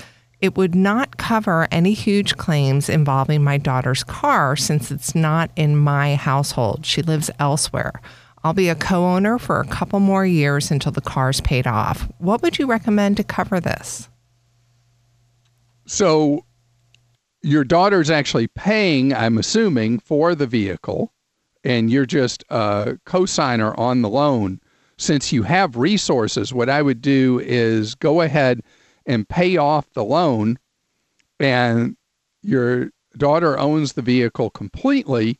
it 0.40 0.56
would 0.56 0.74
not 0.74 1.16
cover 1.18 1.68
any 1.70 1.92
huge 1.92 2.36
claims 2.36 2.88
involving 2.88 3.44
my 3.44 3.58
daughter's 3.58 4.04
car 4.04 4.56
since 4.56 4.90
it's 4.90 5.14
not 5.14 5.50
in 5.54 5.76
my 5.76 6.14
household. 6.14 6.86
She 6.86 7.02
lives 7.02 7.30
elsewhere. 7.38 8.00
I'll 8.42 8.54
be 8.54 8.70
a 8.70 8.74
co 8.74 9.04
owner 9.04 9.38
for 9.38 9.60
a 9.60 9.66
couple 9.66 10.00
more 10.00 10.24
years 10.24 10.70
until 10.70 10.92
the 10.92 11.02
car's 11.02 11.42
paid 11.42 11.66
off. 11.66 12.08
What 12.18 12.40
would 12.42 12.58
you 12.58 12.66
recommend 12.66 13.18
to 13.18 13.24
cover 13.24 13.60
this? 13.60 14.08
So 15.84 16.44
your 17.42 17.64
daughter's 17.64 18.10
actually 18.10 18.46
paying, 18.48 19.12
I'm 19.12 19.36
assuming, 19.36 19.98
for 19.98 20.34
the 20.34 20.46
vehicle, 20.46 21.12
and 21.64 21.90
you're 21.90 22.06
just 22.06 22.44
a 22.48 22.98
co-signer 23.04 23.78
on 23.78 24.00
the 24.00 24.08
loan. 24.08 24.60
Since 24.96 25.32
you 25.32 25.42
have 25.42 25.76
resources, 25.76 26.54
what 26.54 26.68
I 26.70 26.80
would 26.80 27.02
do 27.02 27.40
is 27.44 27.94
go 27.94 28.20
ahead 28.20 28.62
and 29.10 29.28
pay 29.28 29.56
off 29.56 29.92
the 29.92 30.04
loan, 30.04 30.56
and 31.40 31.96
your 32.42 32.90
daughter 33.16 33.58
owns 33.58 33.94
the 33.94 34.02
vehicle 34.02 34.50
completely 34.50 35.36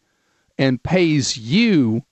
and 0.59 0.83
pays 0.83 1.37
you 1.37 2.03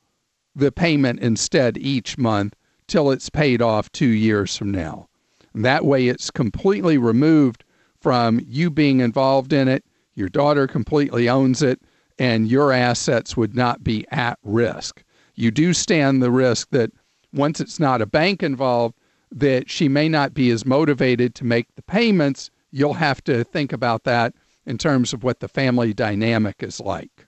the 0.54 0.70
payment 0.70 1.18
instead 1.18 1.76
each 1.76 2.16
month 2.16 2.54
till 2.86 3.10
it's 3.10 3.28
paid 3.28 3.60
off 3.60 3.90
two 3.90 4.06
years 4.06 4.56
from 4.56 4.70
now. 4.70 5.08
And 5.52 5.64
that 5.64 5.84
way, 5.84 6.06
it's 6.06 6.30
completely 6.30 6.96
removed 6.96 7.64
from 8.00 8.40
you 8.46 8.70
being 8.70 9.00
involved 9.00 9.52
in 9.52 9.66
it. 9.66 9.84
Your 10.14 10.28
daughter 10.28 10.68
completely 10.68 11.28
owns 11.28 11.60
it, 11.60 11.82
and 12.20 12.46
your 12.46 12.72
assets 12.72 13.36
would 13.36 13.56
not 13.56 13.82
be 13.82 14.06
at 14.12 14.38
risk. 14.44 15.02
You 15.34 15.50
do 15.50 15.72
stand 15.72 16.22
the 16.22 16.30
risk 16.30 16.68
that 16.70 16.92
once 17.32 17.58
it's 17.58 17.80
not 17.80 18.00
a 18.00 18.06
bank 18.06 18.44
involved, 18.44 18.94
that 19.30 19.70
she 19.70 19.88
may 19.88 20.08
not 20.08 20.34
be 20.34 20.50
as 20.50 20.64
motivated 20.64 21.34
to 21.36 21.44
make 21.44 21.74
the 21.74 21.82
payments. 21.82 22.50
You'll 22.70 22.94
have 22.94 23.22
to 23.24 23.44
think 23.44 23.72
about 23.72 24.04
that 24.04 24.34
in 24.66 24.78
terms 24.78 25.12
of 25.12 25.24
what 25.24 25.40
the 25.40 25.48
family 25.48 25.94
dynamic 25.94 26.62
is 26.62 26.80
like. 26.80 27.26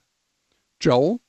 Joel? 0.78 1.20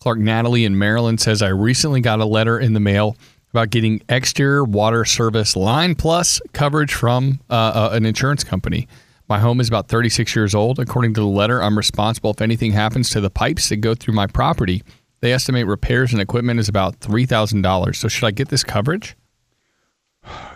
Clark 0.00 0.18
Natalie 0.18 0.64
in 0.64 0.78
Maryland 0.78 1.20
says, 1.20 1.42
I 1.42 1.48
recently 1.48 2.00
got 2.00 2.20
a 2.20 2.24
letter 2.24 2.58
in 2.58 2.72
the 2.72 2.80
mail 2.80 3.16
about 3.50 3.70
getting 3.70 4.02
exterior 4.08 4.64
water 4.64 5.04
service 5.04 5.54
line 5.56 5.94
plus 5.94 6.40
coverage 6.52 6.92
from 6.92 7.40
uh, 7.50 7.54
uh, 7.54 7.90
an 7.92 8.06
insurance 8.06 8.42
company. 8.42 8.88
My 9.28 9.38
home 9.38 9.60
is 9.60 9.68
about 9.68 9.88
36 9.88 10.34
years 10.34 10.54
old. 10.54 10.78
According 10.78 11.14
to 11.14 11.20
the 11.20 11.26
letter, 11.26 11.62
I'm 11.62 11.76
responsible 11.76 12.30
if 12.30 12.40
anything 12.40 12.72
happens 12.72 13.10
to 13.10 13.20
the 13.20 13.30
pipes 13.30 13.68
that 13.68 13.76
go 13.76 13.94
through 13.94 14.14
my 14.14 14.26
property. 14.26 14.82
They 15.20 15.32
estimate 15.32 15.66
repairs 15.66 16.12
and 16.12 16.20
equipment 16.20 16.58
is 16.58 16.68
about 16.68 16.98
$3,000. 17.00 17.94
So, 17.94 18.08
should 18.08 18.26
I 18.26 18.32
get 18.32 18.48
this 18.48 18.64
coverage? 18.64 19.16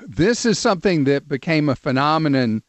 This 0.06 0.46
is 0.46 0.58
something 0.58 1.04
that 1.04 1.28
became 1.28 1.68
a 1.68 1.76
phenomenon 1.76 2.62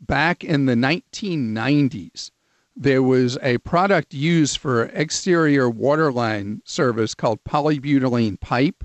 back 0.00 0.44
in 0.44 0.66
the 0.66 0.74
1990s. 0.74 2.30
There 2.76 3.02
was 3.02 3.38
a 3.42 3.58
product 3.58 4.12
used 4.12 4.58
for 4.58 4.84
exterior 4.86 5.70
waterline 5.70 6.62
service 6.64 7.14
called 7.14 7.42
polybutylene 7.44 8.38
pipe 8.40 8.84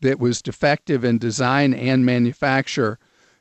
that 0.00 0.18
was 0.18 0.42
defective 0.42 1.04
in 1.04 1.18
design 1.18 1.72
and 1.72 2.04
manufacture 2.04 2.98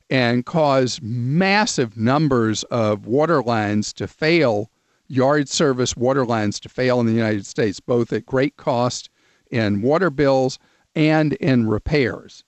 and 0.09 0.45
caused 0.45 1.01
massive 1.03 1.97
numbers 1.97 2.63
of 2.65 3.05
water 3.05 3.43
lines 3.43 3.91
to 3.93 4.07
fail, 4.07 4.69
yard 5.07 5.49
service 5.49 5.97
water 5.97 6.25
lines 6.25 6.59
to 6.61 6.69
fail 6.69 7.01
in 7.01 7.05
the 7.05 7.11
United 7.11 7.45
States, 7.45 7.81
both 7.81 8.13
at 8.13 8.25
great 8.25 8.55
cost 8.55 9.09
in 9.51 9.81
water 9.81 10.09
bills 10.09 10.57
and 10.95 11.33
in 11.33 11.67
repairs. 11.67 12.44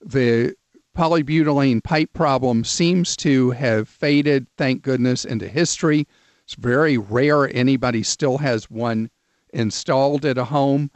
The 0.00 0.54
polybutylene 0.96 1.82
pipe 1.82 2.12
problem 2.12 2.64
seems 2.64 3.16
to 3.16 3.50
have 3.52 3.88
faded, 3.88 4.48
thank 4.56 4.82
goodness, 4.82 5.24
into 5.24 5.48
history. 5.48 6.06
It's 6.44 6.54
very 6.54 6.98
rare 6.98 7.54
anybody 7.54 8.02
still 8.02 8.38
has 8.38 8.70
one 8.70 9.10
installed 9.52 10.24
at 10.24 10.38
a 10.38 10.44
home. 10.44 10.90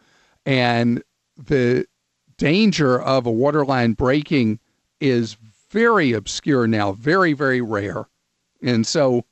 And 0.44 1.02
the 1.36 1.86
danger 2.36 3.00
of 3.00 3.26
a 3.26 3.30
water 3.30 3.64
line 3.64 3.92
breaking 3.92 4.58
is 5.00 5.36
very 5.70 6.12
obscure 6.12 6.66
now, 6.66 6.92
very, 6.92 7.32
very 7.32 7.60
rare. 7.60 8.06
And 8.62 8.86
so 8.86 9.24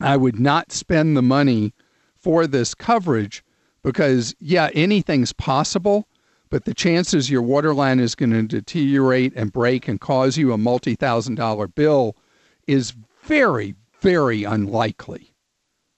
I 0.00 0.16
would 0.16 0.38
not 0.38 0.72
spend 0.72 1.16
the 1.16 1.22
money 1.22 1.74
for 2.18 2.46
this 2.46 2.74
coverage 2.74 3.44
because, 3.82 4.34
yeah, 4.40 4.70
anything's 4.74 5.32
possible, 5.32 6.08
but 6.50 6.64
the 6.64 6.74
chances 6.74 7.30
your 7.30 7.42
water 7.42 7.74
line 7.74 8.00
is 8.00 8.14
going 8.14 8.30
to 8.30 8.42
deteriorate 8.42 9.32
and 9.36 9.52
break 9.52 9.88
and 9.88 10.00
cause 10.00 10.36
you 10.36 10.52
a 10.52 10.58
multi 10.58 10.94
thousand 10.94 11.36
dollar 11.36 11.66
bill 11.66 12.16
is 12.66 12.94
very, 13.22 13.74
very 14.00 14.44
unlikely. 14.44 15.34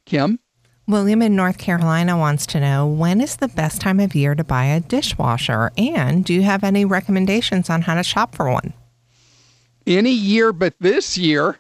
Kim? 0.05 0.39
William 0.87 1.21
in 1.21 1.37
North 1.37 1.59
Carolina 1.59 2.17
wants 2.17 2.47
to 2.47 2.61
know 2.61 2.87
when 2.87 3.21
is 3.21 3.37
the 3.37 3.49
best 3.49 3.79
time 3.81 4.01
of 4.01 4.15
year 4.15 4.35
to 4.35 4.43
buy 4.43 4.65
a 4.65 4.81
dishwasher? 4.81 5.71
And 5.77 6.25
do 6.25 6.33
you 6.33 6.43
have 6.43 6.65
any 6.65 6.87
recommendations 6.87 7.69
on 7.69 7.83
how 7.83 7.95
to 7.95 8.03
shop 8.03 8.35
for 8.35 8.51
one? 8.51 8.73
Any 9.87 10.13
year 10.13 10.53
but 10.53 10.75
this 10.81 11.19
year. 11.19 11.59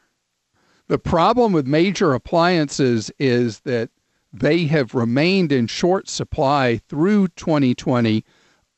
The 0.87 0.99
problem 0.99 1.53
with 1.53 1.67
major 1.67 2.15
appliances 2.15 3.11
is 3.19 3.61
that 3.61 3.91
they 4.33 4.65
have 4.65 4.95
remained 4.95 5.53
in 5.53 5.67
short 5.67 6.09
supply 6.09 6.81
through 6.89 7.29
2020. 7.29 8.25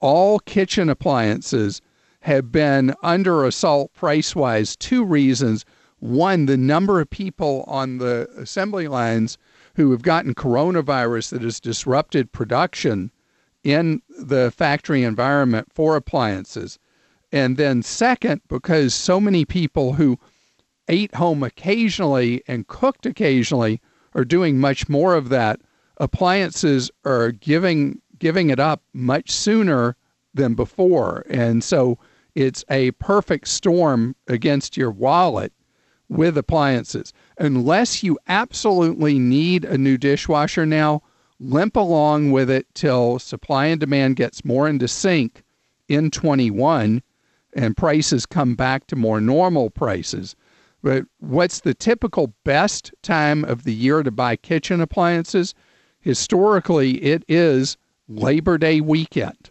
All 0.00 0.38
kitchen 0.40 0.88
appliances 0.88 1.80
have 2.20 2.50
been 2.52 2.94
under 3.02 3.44
assault 3.44 3.92
price 3.94 4.34
wise. 4.34 4.76
Two 4.76 5.04
reasons. 5.04 5.64
One, 5.98 6.46
the 6.46 6.56
number 6.56 7.00
of 7.00 7.10
people 7.10 7.64
on 7.66 7.98
the 7.98 8.28
assembly 8.36 8.88
lines 8.88 9.36
who 9.74 9.90
have 9.90 10.02
gotten 10.02 10.34
coronavirus 10.34 11.30
that 11.30 11.42
has 11.42 11.60
disrupted 11.60 12.32
production 12.32 13.10
in 13.62 14.02
the 14.18 14.50
factory 14.50 15.02
environment 15.02 15.68
for 15.72 15.96
appliances. 15.96 16.78
And 17.32 17.56
then, 17.56 17.82
second, 17.82 18.40
because 18.48 18.94
so 18.94 19.20
many 19.20 19.44
people 19.44 19.92
who 19.94 20.18
ate 20.88 21.14
home 21.14 21.42
occasionally 21.42 22.42
and 22.48 22.66
cooked 22.66 23.06
occasionally 23.06 23.80
are 24.14 24.24
doing 24.24 24.58
much 24.58 24.88
more 24.88 25.14
of 25.14 25.28
that, 25.28 25.60
appliances 25.98 26.90
are 27.04 27.30
giving 27.30 28.00
giving 28.20 28.50
it 28.50 28.60
up 28.60 28.82
much 28.92 29.30
sooner 29.30 29.96
than 30.32 30.54
before. 30.54 31.24
And 31.28 31.64
so 31.64 31.98
it's 32.34 32.64
a 32.70 32.92
perfect 32.92 33.48
storm 33.48 34.14
against 34.28 34.76
your 34.76 34.90
wallet 34.90 35.52
with 36.08 36.38
appliances. 36.38 37.12
Unless 37.38 38.02
you 38.02 38.18
absolutely 38.28 39.18
need 39.18 39.64
a 39.64 39.78
new 39.78 39.98
dishwasher 39.98 40.66
now, 40.66 41.02
limp 41.38 41.76
along 41.76 42.30
with 42.30 42.50
it 42.50 42.66
till 42.74 43.18
supply 43.18 43.66
and 43.66 43.80
demand 43.80 44.16
gets 44.16 44.44
more 44.44 44.68
into 44.68 44.86
sync 44.86 45.42
in 45.88 46.10
21 46.10 47.02
and 47.54 47.76
prices 47.76 48.26
come 48.26 48.54
back 48.54 48.86
to 48.86 48.96
more 48.96 49.20
normal 49.20 49.70
prices. 49.70 50.36
But 50.82 51.04
what's 51.18 51.60
the 51.60 51.74
typical 51.74 52.34
best 52.44 52.92
time 53.02 53.44
of 53.44 53.64
the 53.64 53.74
year 53.74 54.02
to 54.02 54.10
buy 54.10 54.36
kitchen 54.36 54.80
appliances? 54.80 55.54
Historically, 56.00 57.02
it 57.02 57.24
is 57.28 57.76
Labor 58.10 58.58
Day 58.58 58.80
weekend. 58.80 59.50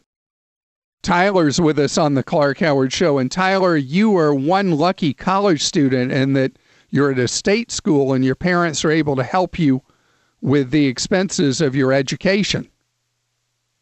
Tyler's 1.01 1.61
with 1.61 1.79
us 1.79 1.97
on 1.97 2.15
the 2.15 2.23
Clark 2.23 2.59
Howard 2.59 2.91
Show. 2.91 3.17
And 3.17 3.31
Tyler, 3.31 3.77
you 3.77 4.17
are 4.17 4.33
one 4.33 4.71
lucky 4.71 5.13
college 5.13 5.63
student 5.63 6.11
in 6.11 6.33
that 6.33 6.59
you're 6.89 7.11
at 7.11 7.19
a 7.19 7.27
state 7.27 7.71
school 7.71 8.13
and 8.13 8.25
your 8.25 8.35
parents 8.35 8.83
are 8.83 8.91
able 8.91 9.15
to 9.15 9.23
help 9.23 9.57
you 9.57 9.81
with 10.41 10.71
the 10.71 10.87
expenses 10.87 11.61
of 11.61 11.73
your 11.73 11.93
education. 11.93 12.69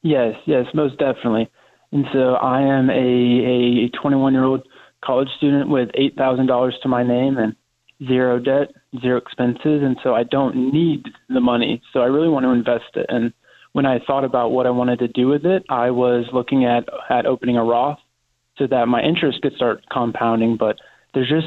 Yes, 0.03 0.35
yes, 0.45 0.67
most 0.75 0.99
definitely. 0.99 1.49
And 1.91 2.05
so 2.13 2.35
I 2.35 2.61
am 2.61 2.89
a, 2.89 3.85
a 3.85 3.89
21 3.99 4.33
year 4.33 4.43
old 4.43 4.67
college 5.03 5.29
student 5.37 5.69
with 5.69 5.89
$8,000 5.93 6.81
to 6.81 6.87
my 6.87 7.01
name 7.01 7.37
and 7.37 7.55
zero 8.07 8.39
debt, 8.39 8.73
zero 9.01 9.17
expenses. 9.17 9.81
And 9.81 9.97
so 10.03 10.13
I 10.13 10.23
don't 10.23 10.71
need 10.71 11.05
the 11.29 11.41
money. 11.41 11.81
So 11.93 12.01
I 12.01 12.05
really 12.05 12.29
want 12.29 12.43
to 12.43 12.51
invest 12.51 12.95
it. 12.95 13.07
And 13.09 13.33
when 13.77 13.85
I 13.85 13.99
thought 13.99 14.23
about 14.23 14.49
what 14.49 14.65
I 14.65 14.71
wanted 14.71 14.97
to 14.99 15.07
do 15.07 15.27
with 15.27 15.45
it, 15.45 15.63
I 15.69 15.91
was 15.91 16.25
looking 16.33 16.65
at, 16.65 16.89
at 17.11 17.27
opening 17.27 17.57
a 17.57 17.63
Roth 17.63 17.99
so 18.57 18.65
that 18.65 18.87
my 18.87 19.03
interest 19.03 19.43
could 19.43 19.53
start 19.53 19.85
compounding. 19.93 20.57
But 20.57 20.79
there's 21.13 21.29
just 21.29 21.45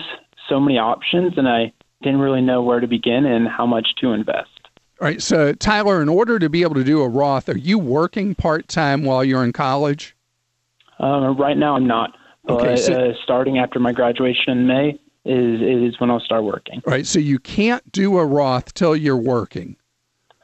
so 0.48 0.60
many 0.60 0.78
options, 0.78 1.36
and 1.36 1.48
I 1.48 1.72
didn't 2.02 2.20
really 2.20 2.40
know 2.40 2.62
where 2.62 2.78
to 2.78 2.86
begin 2.86 3.26
and 3.26 3.48
how 3.48 3.66
much 3.66 3.88
to 4.00 4.12
invest. 4.12 4.48
All 5.00 5.08
right. 5.08 5.20
So, 5.20 5.54
Tyler, 5.54 6.00
in 6.00 6.08
order 6.08 6.38
to 6.38 6.48
be 6.48 6.62
able 6.62 6.76
to 6.76 6.84
do 6.84 7.02
a 7.02 7.08
Roth, 7.08 7.48
are 7.48 7.58
you 7.58 7.80
working 7.80 8.36
part 8.36 8.68
time 8.68 9.02
while 9.02 9.24
you're 9.24 9.42
in 9.42 9.52
college? 9.52 10.14
Uh, 11.02 11.34
right 11.36 11.56
now, 11.56 11.74
I'm 11.74 11.88
not. 11.88 12.16
But 12.44 12.60
okay, 12.60 12.76
so, 12.76 12.92
uh, 12.92 13.12
starting 13.24 13.58
after 13.58 13.80
my 13.80 13.90
graduation 13.90 14.56
in 14.56 14.66
May 14.68 15.00
is 15.24 15.60
is 15.60 16.00
when 16.00 16.12
I'll 16.12 16.20
start 16.20 16.44
working. 16.44 16.80
All 16.86 16.92
right. 16.92 17.06
So 17.06 17.18
you 17.18 17.40
can't 17.40 17.90
do 17.90 18.18
a 18.18 18.24
Roth 18.24 18.72
till 18.72 18.94
you're 18.94 19.16
working. 19.16 19.74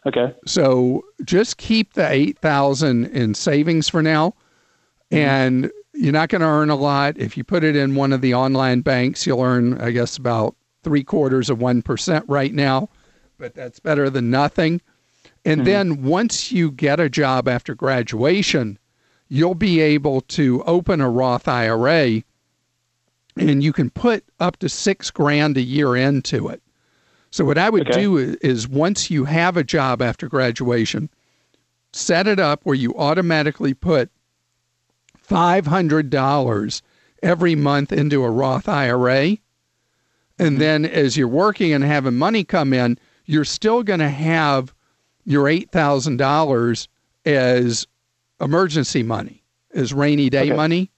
Okay. 0.07 0.35
So 0.47 1.05
just 1.25 1.57
keep 1.57 1.95
the 1.95 2.09
eight 2.09 2.39
thousand 2.39 3.07
in 3.07 3.35
savings 3.35 3.89
for 3.89 4.03
now, 4.03 4.31
mm-hmm. 5.11 5.17
and 5.17 5.71
you're 5.95 6.13
not 6.13 6.29
going 6.29 6.43
to 6.43 6.47
earn 6.47 6.71
a 6.71 6.77
lot. 6.77 7.19
If 7.19 7.37
you 7.37 7.45
put 7.45 7.65
it 7.65 7.75
in 7.75 7.95
one 7.95 8.13
of 8.13 8.21
the 8.21 8.35
online 8.35 8.83
banks, 8.83 9.27
you'll 9.27 9.43
earn, 9.43 9.81
I 9.81 9.91
guess, 9.91 10.17
about 10.17 10.55
three 10.83 11.03
quarters 11.03 11.51
of 11.51 11.59
1% 11.59 12.23
right 12.29 12.53
now, 12.53 12.89
but 13.39 13.55
that's 13.55 13.81
better 13.81 14.11
than 14.11 14.31
nothing. 14.31 14.81
And 15.45 15.63
mm-hmm. 15.63 15.65
then 15.65 16.03
once 16.03 16.53
you 16.53 16.71
get 16.71 17.01
a 17.01 17.09
job 17.09 17.49
after 17.49 17.75
graduation, 17.75 18.79
you'll 19.29 19.55
be 19.55 19.81
able 19.81 20.21
to 20.23 20.63
open 20.65 21.01
a 21.01 21.11
Roth 21.11 21.49
IRA 21.49 22.23
and 23.39 23.63
you 23.63 23.73
can 23.73 23.91
put 23.91 24.25
up 24.41 24.59
to 24.59 24.69
six 24.69 25.11
grand 25.11 25.57
a 25.57 25.63
year 25.63 25.97
into 25.97 26.49
it. 26.49 26.63
So, 27.37 27.45
what 27.45 27.59
I 27.59 27.69
would 27.69 27.91
okay. 27.91 28.01
do 28.01 28.17
is, 28.17 28.37
is 28.37 28.67
once 28.67 29.11
you 29.11 29.27
have 29.27 29.59
a 29.59 29.63
job 29.63 30.01
after 30.01 30.27
graduation, 30.27 31.11
set 31.93 32.27
it 32.27 32.41
up 32.41 32.63
where 32.65 32.75
you 32.75 32.95
automatically 32.97 33.75
put 33.75 34.11
$500 35.29 36.83
every 37.23 37.55
month 37.55 37.93
into 37.93 38.25
a 38.25 38.31
Roth 38.31 38.71
IRA. 38.71 39.37
And 40.39 40.53
mm-hmm. 40.53 40.59
then 40.59 40.85
as 40.87 41.19
you're 41.19 41.29
working 41.29 41.75
and 41.75 41.85
having 41.85 42.17
money 42.17 42.43
come 42.43 42.73
in, 42.73 42.99
you're 43.27 43.45
still 43.45 43.83
going 43.83 44.01
to 44.01 44.09
have 44.09 44.73
your 45.27 45.45
$8,000 45.45 46.89
as 47.27 47.87
emergency 48.41 49.03
money, 49.03 49.45
as 49.75 49.93
rainy 49.93 50.31
day 50.31 50.45
Okay. 50.45 50.57
money. 50.57 50.91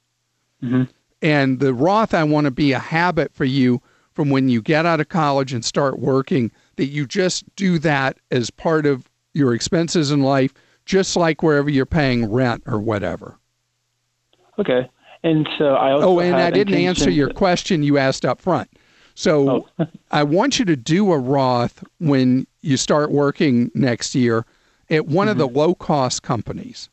hmm 0.60 0.84
And 1.20 1.58
the 1.58 1.74
Roth, 1.74 2.14
I 2.14 2.22
want 2.22 2.44
to 2.44 2.52
be 2.52 2.70
a 2.70 2.78
habit 2.78 3.34
for 3.34 3.44
you 3.44 3.82
from 4.18 4.30
when 4.30 4.48
you 4.48 4.60
get 4.60 4.84
out 4.84 4.98
of 4.98 5.08
college 5.08 5.52
and 5.52 5.64
start 5.64 6.00
working, 6.00 6.50
that 6.74 6.86
you 6.86 7.06
just 7.06 7.44
do 7.54 7.78
that 7.78 8.18
as 8.32 8.50
part 8.50 8.84
of 8.84 9.08
your 9.32 9.54
expenses 9.54 10.10
in 10.10 10.22
life, 10.22 10.52
just 10.86 11.14
like 11.14 11.40
wherever 11.40 11.70
you're 11.70 11.86
paying 11.86 12.28
rent 12.28 12.60
or 12.66 12.80
whatever. 12.80 13.38
Okay. 14.58 14.90
And 15.22 15.48
so 15.56 15.74
I 15.76 15.92
also 15.92 16.08
Oh, 16.08 16.18
and 16.18 16.34
I 16.34 16.50
didn't 16.50 16.74
answer 16.74 17.08
your 17.08 17.32
question 17.32 17.84
you 17.84 17.96
asked 17.96 18.24
up 18.24 18.40
front. 18.40 18.68
So 19.14 19.64
Oh. 19.78 19.86
I 20.10 20.24
want 20.24 20.58
you 20.58 20.64
to 20.64 20.74
do 20.74 21.12
a 21.12 21.18
Roth 21.18 21.84
when 22.00 22.44
you 22.60 22.76
start 22.76 23.12
working 23.12 23.70
next 23.72 24.16
year 24.16 24.44
at 24.90 25.06
one 25.06 25.28
of 25.28 25.38
the 25.38 25.46
low 25.46 25.76
cost 25.76 26.24
companies. 26.24 26.88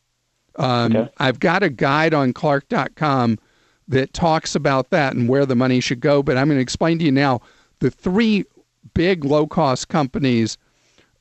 Um, 0.58 0.91
Mm-hmm. 0.91 0.96
Okay. 0.98 1.12
I've 1.17 1.39
got 1.39 1.63
a 1.63 1.72
guide 1.72 2.13
on 2.13 2.34
Clark.com 2.34 3.39
that 3.87 4.13
talks 4.13 4.55
about 4.55 4.89
that 4.89 5.13
and 5.13 5.29
where 5.29 5.45
the 5.45 5.55
money 5.55 5.79
should 5.79 5.99
go, 5.99 6.23
but 6.23 6.37
I'm 6.37 6.47
going 6.47 6.57
to 6.57 6.61
explain 6.61 6.97
to 6.99 7.05
you 7.05 7.11
now 7.11 7.41
the 7.79 7.91
three 7.91 8.45
big 8.93 9.25
low 9.25 9.47
cost 9.47 9.89
companies 9.89 10.57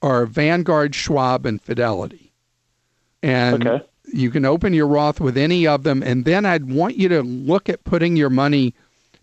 are 0.02 0.26
Vanguard, 0.26 0.94
Schwab, 0.94 1.46
and 1.46 1.60
Fidelity. 1.60 2.32
And 3.22 3.66
Okay. 3.66 3.84
you 4.12 4.30
can 4.30 4.44
open 4.44 4.72
your 4.74 4.86
Roth 4.86 5.20
with 5.20 5.36
any 5.36 5.66
of 5.66 5.82
them. 5.82 6.00
And 6.02 6.24
then 6.24 6.46
I'd 6.46 6.70
want 6.70 6.96
you 6.96 7.08
to 7.08 7.22
look 7.22 7.68
at 7.68 7.84
putting 7.84 8.16
your 8.16 8.30
money 8.30 8.74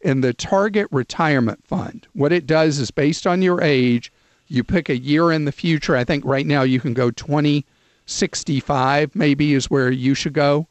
in 0.02 0.22
the 0.22 0.34
Target 0.34 0.88
Retirement 0.92 1.66
Fund. 1.66 2.08
What 2.14 2.32
it 2.32 2.48
does 2.48 2.80
is 2.80 2.90
based 2.90 3.28
on 3.28 3.44
your 3.44 3.62
age, 3.62 4.12
you 4.48 4.64
pick 4.64 4.90
a 4.90 4.98
year 4.98 5.32
in 5.32 5.46
the 5.46 5.52
future. 5.52 5.96
I 5.96 6.04
think 6.04 6.26
right 6.26 6.48
now 6.48 6.64
you 6.64 6.80
can 6.80 6.96
go 6.96 7.12
2065, 7.12 9.16
maybe 9.16 9.54
is 9.54 9.70
where 9.70 9.92
you 9.92 10.16
should 10.16 10.34
go. 10.34 10.68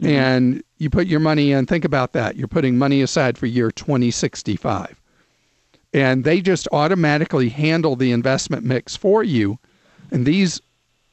Mm-hmm. 0.00 0.08
And 0.08 0.64
you 0.78 0.88
put 0.90 1.06
your 1.06 1.20
money 1.20 1.52
in. 1.52 1.66
Think 1.66 1.84
about 1.84 2.12
that. 2.14 2.36
You're 2.36 2.48
putting 2.48 2.78
money 2.78 3.02
aside 3.02 3.36
for 3.36 3.46
year 3.46 3.70
2065. 3.70 5.00
And 5.92 6.24
they 6.24 6.40
just 6.40 6.68
automatically 6.72 7.48
handle 7.48 7.96
the 7.96 8.12
investment 8.12 8.64
mix 8.64 8.96
for 8.96 9.22
you. 9.22 9.58
And 10.10 10.24
these 10.24 10.60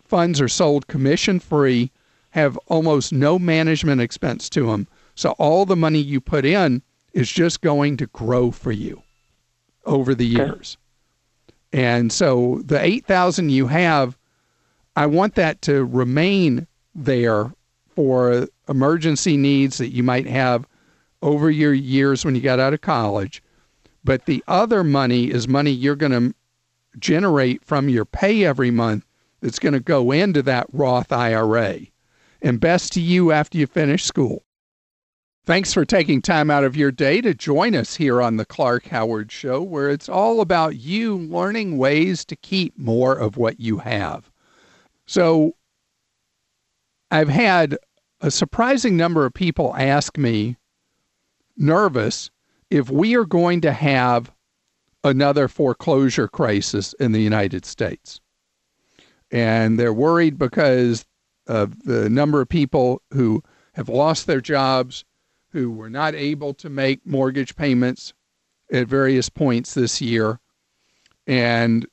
funds 0.05 0.39
are 0.39 0.47
sold 0.47 0.87
commission 0.87 1.39
free, 1.39 1.91
have 2.31 2.57
almost 2.67 3.11
no 3.11 3.37
management 3.37 3.99
expense 4.01 4.49
to 4.51 4.67
them. 4.67 4.87
So 5.15 5.31
all 5.31 5.65
the 5.65 5.75
money 5.75 5.99
you 5.99 6.21
put 6.21 6.45
in 6.45 6.81
is 7.13 7.31
just 7.31 7.61
going 7.61 7.97
to 7.97 8.07
grow 8.07 8.51
for 8.51 8.71
you 8.71 9.01
over 9.85 10.13
the 10.13 10.25
Okay. 10.35 10.45
years. 10.45 10.77
And 11.73 12.13
so 12.13 12.61
the 12.63 12.81
8000 12.81 13.49
you 13.49 13.67
have, 13.67 14.17
I 14.95 15.07
want 15.07 15.35
that 15.35 15.61
to 15.63 15.83
remain 15.83 16.67
there 16.95 17.51
for 17.95 18.47
emergency 18.69 19.37
needs 19.37 19.77
that 19.77 19.93
you 19.93 20.03
might 20.03 20.27
have 20.27 20.67
over 21.21 21.49
your 21.49 21.73
years 21.73 22.23
when 22.23 22.35
you 22.35 22.41
got 22.41 22.59
out 22.59 22.73
of 22.73 22.81
college. 22.81 23.41
But 24.03 24.25
the 24.25 24.43
other 24.47 24.83
money 24.83 25.31
is 25.31 25.47
money 25.47 25.71
you're 25.71 25.95
going 25.95 26.11
to 26.11 26.35
generate 26.99 27.63
from 27.63 27.89
your 27.89 28.05
pay 28.05 28.45
every 28.45 28.71
month 28.71 29.05
that's 29.41 29.59
going 29.59 29.73
to 29.73 29.79
go 29.79 30.11
into 30.11 30.41
that 30.43 30.67
Roth 30.71 31.11
IRA. 31.11 31.79
And 32.41 32.59
best 32.59 32.93
to 32.93 33.01
you 33.01 33.31
after 33.31 33.57
you 33.57 33.67
finish 33.67 34.03
school. 34.03 34.43
Thanks 35.45 35.73
for 35.73 35.85
taking 35.85 36.21
time 36.21 36.51
out 36.51 36.65
of 36.65 36.75
your 36.75 36.91
day 36.91 37.21
to 37.21 37.33
join 37.33 37.73
us 37.73 37.95
here 37.95 38.21
on 38.21 38.35
the 38.35 38.45
Clark 38.45 38.87
Howard 38.87 39.31
Show, 39.31 39.61
where 39.63 39.89
it's 39.89 40.09
all 40.09 40.41
about 40.41 40.75
you 40.75 41.17
learning 41.17 41.77
ways 41.77 42.25
to 42.25 42.35
keep 42.35 42.77
more 42.77 43.15
of 43.15 43.37
what 43.37 43.59
you 43.59 43.77
have. 43.77 44.29
So, 45.05 45.55
I've 47.09 47.29
had 47.29 47.77
a 48.21 48.31
surprising 48.31 48.97
number 48.97 49.25
of 49.25 49.33
people 49.33 49.75
ask 49.75 50.17
me, 50.17 50.57
nervous, 51.55 52.29
if 52.69 52.89
we 52.89 53.15
are 53.15 53.25
going 53.25 53.61
to 53.61 53.71
have 53.71 54.31
another 55.03 55.47
foreclosure 55.47 56.27
crisis 56.27 56.93
in 56.99 57.11
the 57.11 57.21
United 57.21 57.65
States. 57.65 58.19
And 59.31 59.79
they're 59.79 59.93
worried 59.93 60.37
because 60.37 61.05
of 61.47 61.83
the 61.83 62.09
number 62.09 62.41
of 62.41 62.49
people 62.49 63.01
who 63.13 63.43
have 63.73 63.89
lost 63.89 64.27
their 64.27 64.41
jobs, 64.41 65.05
who 65.51 65.71
were 65.71 65.89
not 65.89 66.15
able 66.15 66.53
to 66.55 66.69
make 66.69 67.05
mortgage 67.05 67.55
payments 67.55 68.13
at 68.71 68.87
various 68.87 69.29
points 69.29 69.73
this 69.73 70.01
year. 70.01 70.39
And 71.25 71.85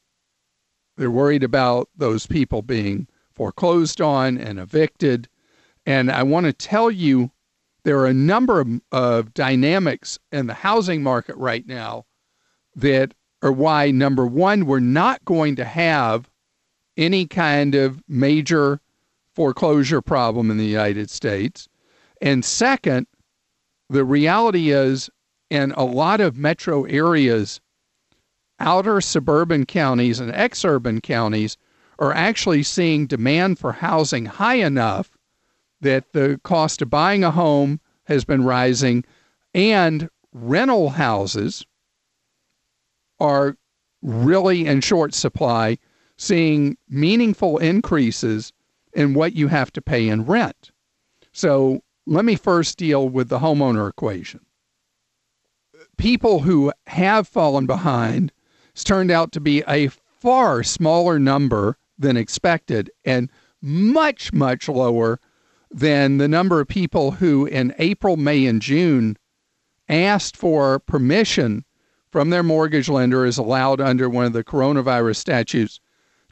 they're 0.96 1.10
worried 1.10 1.44
about 1.44 1.88
those 1.96 2.26
people 2.26 2.62
being 2.62 3.06
foreclosed 3.32 4.00
on 4.00 4.38
and 4.38 4.58
evicted. 4.58 5.28
And 5.87 6.11
I 6.11 6.23
want 6.23 6.47
to 6.47 6.53
tell 6.53 6.90
you 6.90 7.31
there 7.85 7.99
are 7.99 8.07
a 8.07 8.14
number 8.14 8.61
of, 8.61 8.81
of 8.92 9.35
dynamics 9.35 10.18
in 10.33 10.47
the 10.47 10.55
housing 10.55 11.03
market 11.03 11.37
right 11.37 11.66
now 11.66 12.07
that 12.75 13.14
are 13.42 13.53
why, 13.53 13.90
number 13.90 14.27
one, 14.27 14.66
we're 14.66 14.81
not 14.81 15.25
going 15.25 15.57
to 15.57 15.64
have 15.64 16.31
any 16.97 17.27
kind 17.27 17.75
of 17.75 18.03
major 18.09 18.81
foreclosure 19.35 20.01
problem 20.01 20.51
in 20.51 20.57
the 20.57 20.64
United 20.64 21.11
States. 21.11 21.68
And 22.23 22.44
second, 22.44 23.07
the 23.90 24.05
reality 24.05 24.70
is 24.70 25.11
in 25.51 25.73
a 25.73 25.85
lot 25.85 26.20
of 26.20 26.38
metro 26.38 26.85
areas, 26.85 27.61
outer 28.59 29.01
suburban 29.01 29.66
counties 29.66 30.20
and 30.20 30.33
exurban 30.33 31.03
counties 31.03 31.59
are 31.99 32.12
actually 32.12 32.62
seeing 32.62 33.07
demand 33.07 33.59
for 33.59 33.73
housing 33.73 34.25
high 34.25 34.55
enough 34.55 35.13
that 35.85 36.12
the 36.12 36.40
cost 36.44 36.81
of 36.83 36.88
buying 36.88 37.23
a 37.23 37.31
home 37.31 37.79
has 38.05 38.25
been 38.25 38.42
rising 38.42 39.05
and 39.55 40.09
rental 40.33 40.88
houses 40.90 41.64
are 43.20 43.57
really 44.03 44.66
in 44.66 44.81
short 44.81 45.14
supply, 45.14 45.79
seeing 46.16 46.77
meaningful 46.88 47.59
increases 47.59 48.51
in 48.94 49.14
what 49.14 49.35
you 49.35 49.49
have 49.49 49.70
to 49.73 49.83
pay 49.83 50.09
in 50.09 50.25
rent. 50.25 50.73
So 51.33 51.83
let 52.07 52.25
me 52.25 52.35
first 52.35 52.79
deal 52.79 53.09
with 53.09 53.29
the 53.29 53.38
homeowner 53.38 53.88
equation. 53.88 54.40
People 55.99 56.40
who 56.40 56.73
have 56.87 57.29
fallen 57.29 57.66
behind 57.66 58.33
has 58.75 58.85
turned 58.85 59.11
out 59.11 59.33
to 59.33 59.40
be 59.40 59.62
a 59.68 59.88
far 59.88 60.62
smaller 60.62 61.18
number 61.18 61.77
than 61.99 62.16
expected 62.16 62.90
and 63.05 63.31
much, 63.61 64.33
much 64.33 64.68
lower 64.68 65.20
than 65.74 66.18
the 66.18 66.28
number 66.28 66.60
of 66.60 66.68
people 66.68 67.10
who 67.10 67.46
in 67.46 67.74
April, 67.78 68.16
May, 68.16 68.46
and 68.46 68.62
June 68.62 69.18
asked 69.88 70.37
for 70.37 70.78
permission 70.78 71.64
from 72.12 72.30
their 72.30 72.44
mortgage 72.44 72.88
lender 72.88 73.26
is 73.26 73.38
allowed 73.38 73.80
under 73.80 74.08
one 74.08 74.24
of 74.24 74.32
the 74.32 74.44
coronavirus 74.44 75.16
statutes 75.16 75.80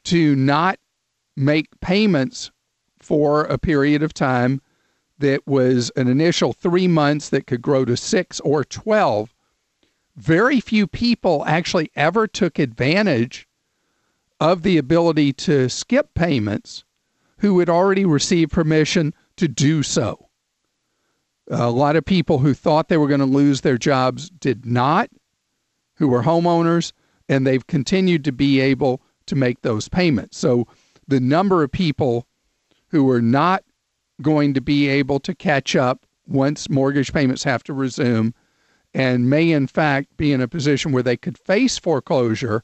to 0.05 0.33
not 0.37 0.79
make 1.35 1.67
payments 1.81 2.51
for 2.99 3.43
a 3.43 3.57
period 3.57 4.01
of 4.01 4.13
time 4.13 4.61
that 5.19 5.45
was 5.45 5.91
an 5.97 6.07
initial 6.07 6.53
three 6.53 6.87
months 6.87 7.27
that 7.27 7.45
could 7.45 7.61
grow 7.61 7.83
to 7.83 7.97
six 7.97 8.39
or 8.39 8.63
12. 8.63 9.35
Very 10.15 10.61
few 10.61 10.87
people 10.87 11.43
actually 11.45 11.91
ever 11.97 12.27
took 12.27 12.59
advantage 12.59 13.45
of 14.39 14.63
the 14.63 14.77
ability 14.77 15.33
to 15.33 15.67
skip 15.67 16.13
payments 16.13 16.85
who 17.39 17.59
had 17.59 17.69
already 17.69 18.05
received 18.05 18.53
permission 18.53 19.13
to 19.37 19.47
do 19.47 19.83
so. 19.83 20.29
A 21.49 21.69
lot 21.69 21.95
of 21.95 22.05
people 22.05 22.39
who 22.39 22.53
thought 22.53 22.87
they 22.87 22.97
were 22.97 23.07
going 23.07 23.19
to 23.19 23.25
lose 23.25 23.61
their 23.61 23.77
jobs 23.77 24.29
did 24.29 24.65
not, 24.65 25.09
who 25.95 26.07
were 26.07 26.23
homeowners, 26.23 26.93
and 27.27 27.45
they've 27.45 27.65
continued 27.67 28.23
to 28.25 28.31
be 28.31 28.59
able 28.59 29.01
to 29.25 29.35
make 29.35 29.61
those 29.61 29.89
payments. 29.89 30.37
So 30.37 30.67
the 31.07 31.19
number 31.19 31.63
of 31.63 31.71
people 31.71 32.27
who 32.87 33.09
are 33.09 33.21
not 33.21 33.63
going 34.21 34.53
to 34.53 34.61
be 34.61 34.87
able 34.87 35.19
to 35.21 35.35
catch 35.35 35.75
up 35.75 36.05
once 36.27 36.69
mortgage 36.69 37.11
payments 37.11 37.43
have 37.43 37.63
to 37.63 37.73
resume 37.73 38.33
and 38.93 39.29
may, 39.29 39.51
in 39.51 39.67
fact, 39.67 40.15
be 40.17 40.31
in 40.31 40.41
a 40.41 40.47
position 40.47 40.91
where 40.91 41.03
they 41.03 41.17
could 41.17 41.37
face 41.37 41.77
foreclosure 41.77 42.63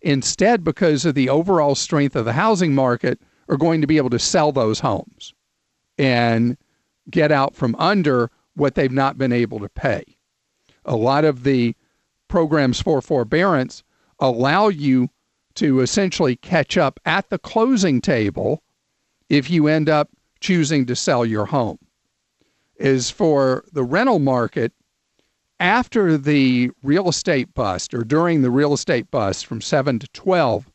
instead, 0.00 0.64
because 0.64 1.04
of 1.04 1.14
the 1.14 1.28
overall 1.28 1.74
strength 1.74 2.16
of 2.16 2.24
the 2.24 2.32
housing 2.32 2.74
market, 2.74 3.20
are 3.48 3.56
going 3.56 3.80
to 3.80 3.86
be 3.86 3.96
able 3.96 4.10
to 4.10 4.18
sell 4.18 4.52
those 4.52 4.80
homes 4.80 5.34
and 5.98 6.56
get 7.10 7.32
out 7.32 7.54
from 7.54 7.74
under 7.76 8.30
what 8.54 8.74
they've 8.74 8.92
not 8.92 9.18
been 9.18 9.32
able 9.32 9.60
to 9.60 9.68
pay. 9.68 10.04
A 10.84 10.96
lot 10.96 11.24
of 11.24 11.44
the 11.44 11.74
programs 12.28 12.80
for 12.80 13.00
forbearance 13.00 13.82
allow 14.18 14.68
you 14.68 15.10
to 15.54 15.80
essentially 15.80 16.36
catch 16.36 16.76
up 16.76 17.00
at 17.04 17.30
the 17.30 17.38
closing 17.38 18.00
table 18.00 18.62
if 19.28 19.50
you 19.50 19.66
end 19.66 19.88
up 19.88 20.10
choosing 20.40 20.86
to 20.86 20.96
sell 20.96 21.24
your 21.24 21.46
home. 21.46 21.78
Is 22.76 23.10
for 23.10 23.64
the 23.72 23.84
rental 23.84 24.18
market, 24.18 24.72
after 25.58 26.18
the 26.18 26.70
real 26.82 27.08
estate 27.08 27.54
bust 27.54 27.94
or 27.94 28.04
during 28.04 28.42
the 28.42 28.50
real 28.50 28.74
estate 28.74 29.10
bust 29.10 29.46
from 29.46 29.62
7 29.62 29.98
to 29.98 30.08
12, 30.08 30.70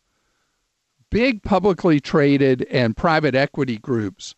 big 1.11 1.43
publicly 1.43 1.99
traded 1.99 2.63
and 2.71 2.97
private 2.97 3.35
equity 3.35 3.77
groups 3.77 4.33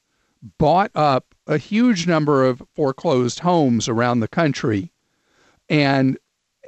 bought 0.58 0.92
up 0.94 1.34
a 1.48 1.58
huge 1.58 2.08
number 2.08 2.46
of 2.46 2.62
foreclosed 2.74 3.40
homes 3.40 3.88
around 3.88 4.20
the 4.20 4.28
country 4.28 4.92
and 5.70 6.18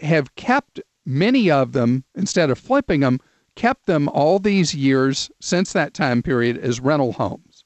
have 0.01 0.35
kept 0.35 0.79
many 1.05 1.51
of 1.51 1.73
them, 1.73 2.03
instead 2.15 2.49
of 2.49 2.57
flipping 2.57 3.01
them, 3.01 3.19
kept 3.55 3.85
them 3.85 4.09
all 4.09 4.39
these 4.39 4.73
years 4.73 5.29
since 5.39 5.73
that 5.73 5.93
time 5.93 6.21
period 6.21 6.57
as 6.57 6.79
rental 6.79 7.13
homes. 7.13 7.63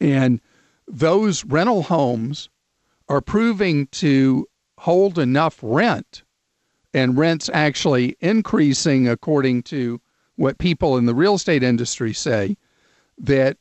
And 0.00 0.40
those 0.86 1.44
rental 1.44 1.82
homes 1.82 2.48
are 3.08 3.20
proving 3.20 3.86
to 3.88 4.46
hold 4.78 5.18
enough 5.18 5.58
rent 5.62 6.22
and 6.94 7.16
rents 7.16 7.50
actually 7.52 8.16
increasing 8.20 9.08
according 9.08 9.62
to 9.62 10.00
what 10.36 10.58
people 10.58 10.96
in 10.96 11.06
the 11.06 11.14
real 11.14 11.34
estate 11.34 11.62
industry 11.62 12.12
say 12.12 12.56
that 13.18 13.56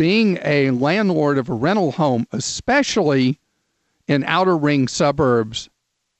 being 0.00 0.38
a 0.46 0.70
landlord 0.70 1.36
of 1.36 1.50
a 1.50 1.52
rental 1.52 1.92
home, 1.92 2.26
especially 2.32 3.38
in 4.08 4.24
outer 4.24 4.56
ring 4.56 4.88
suburbs 4.88 5.68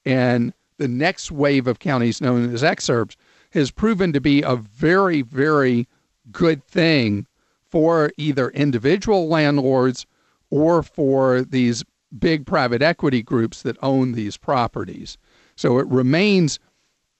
and 0.04 0.52
the 0.76 0.86
next 0.86 1.32
wave 1.32 1.66
of 1.66 1.78
counties 1.78 2.20
known 2.20 2.52
as 2.52 2.62
exurbs, 2.62 3.16
has 3.52 3.70
proven 3.70 4.12
to 4.12 4.20
be 4.20 4.42
a 4.42 4.54
very, 4.54 5.22
very 5.22 5.88
good 6.30 6.62
thing 6.66 7.26
for 7.70 8.12
either 8.18 8.50
individual 8.50 9.28
landlords 9.28 10.04
or 10.50 10.82
for 10.82 11.40
these 11.40 11.82
big 12.18 12.44
private 12.44 12.82
equity 12.82 13.22
groups 13.22 13.62
that 13.62 13.78
own 13.80 14.12
these 14.12 14.36
properties. 14.36 15.16
So 15.56 15.78
it 15.78 15.86
remains 15.86 16.58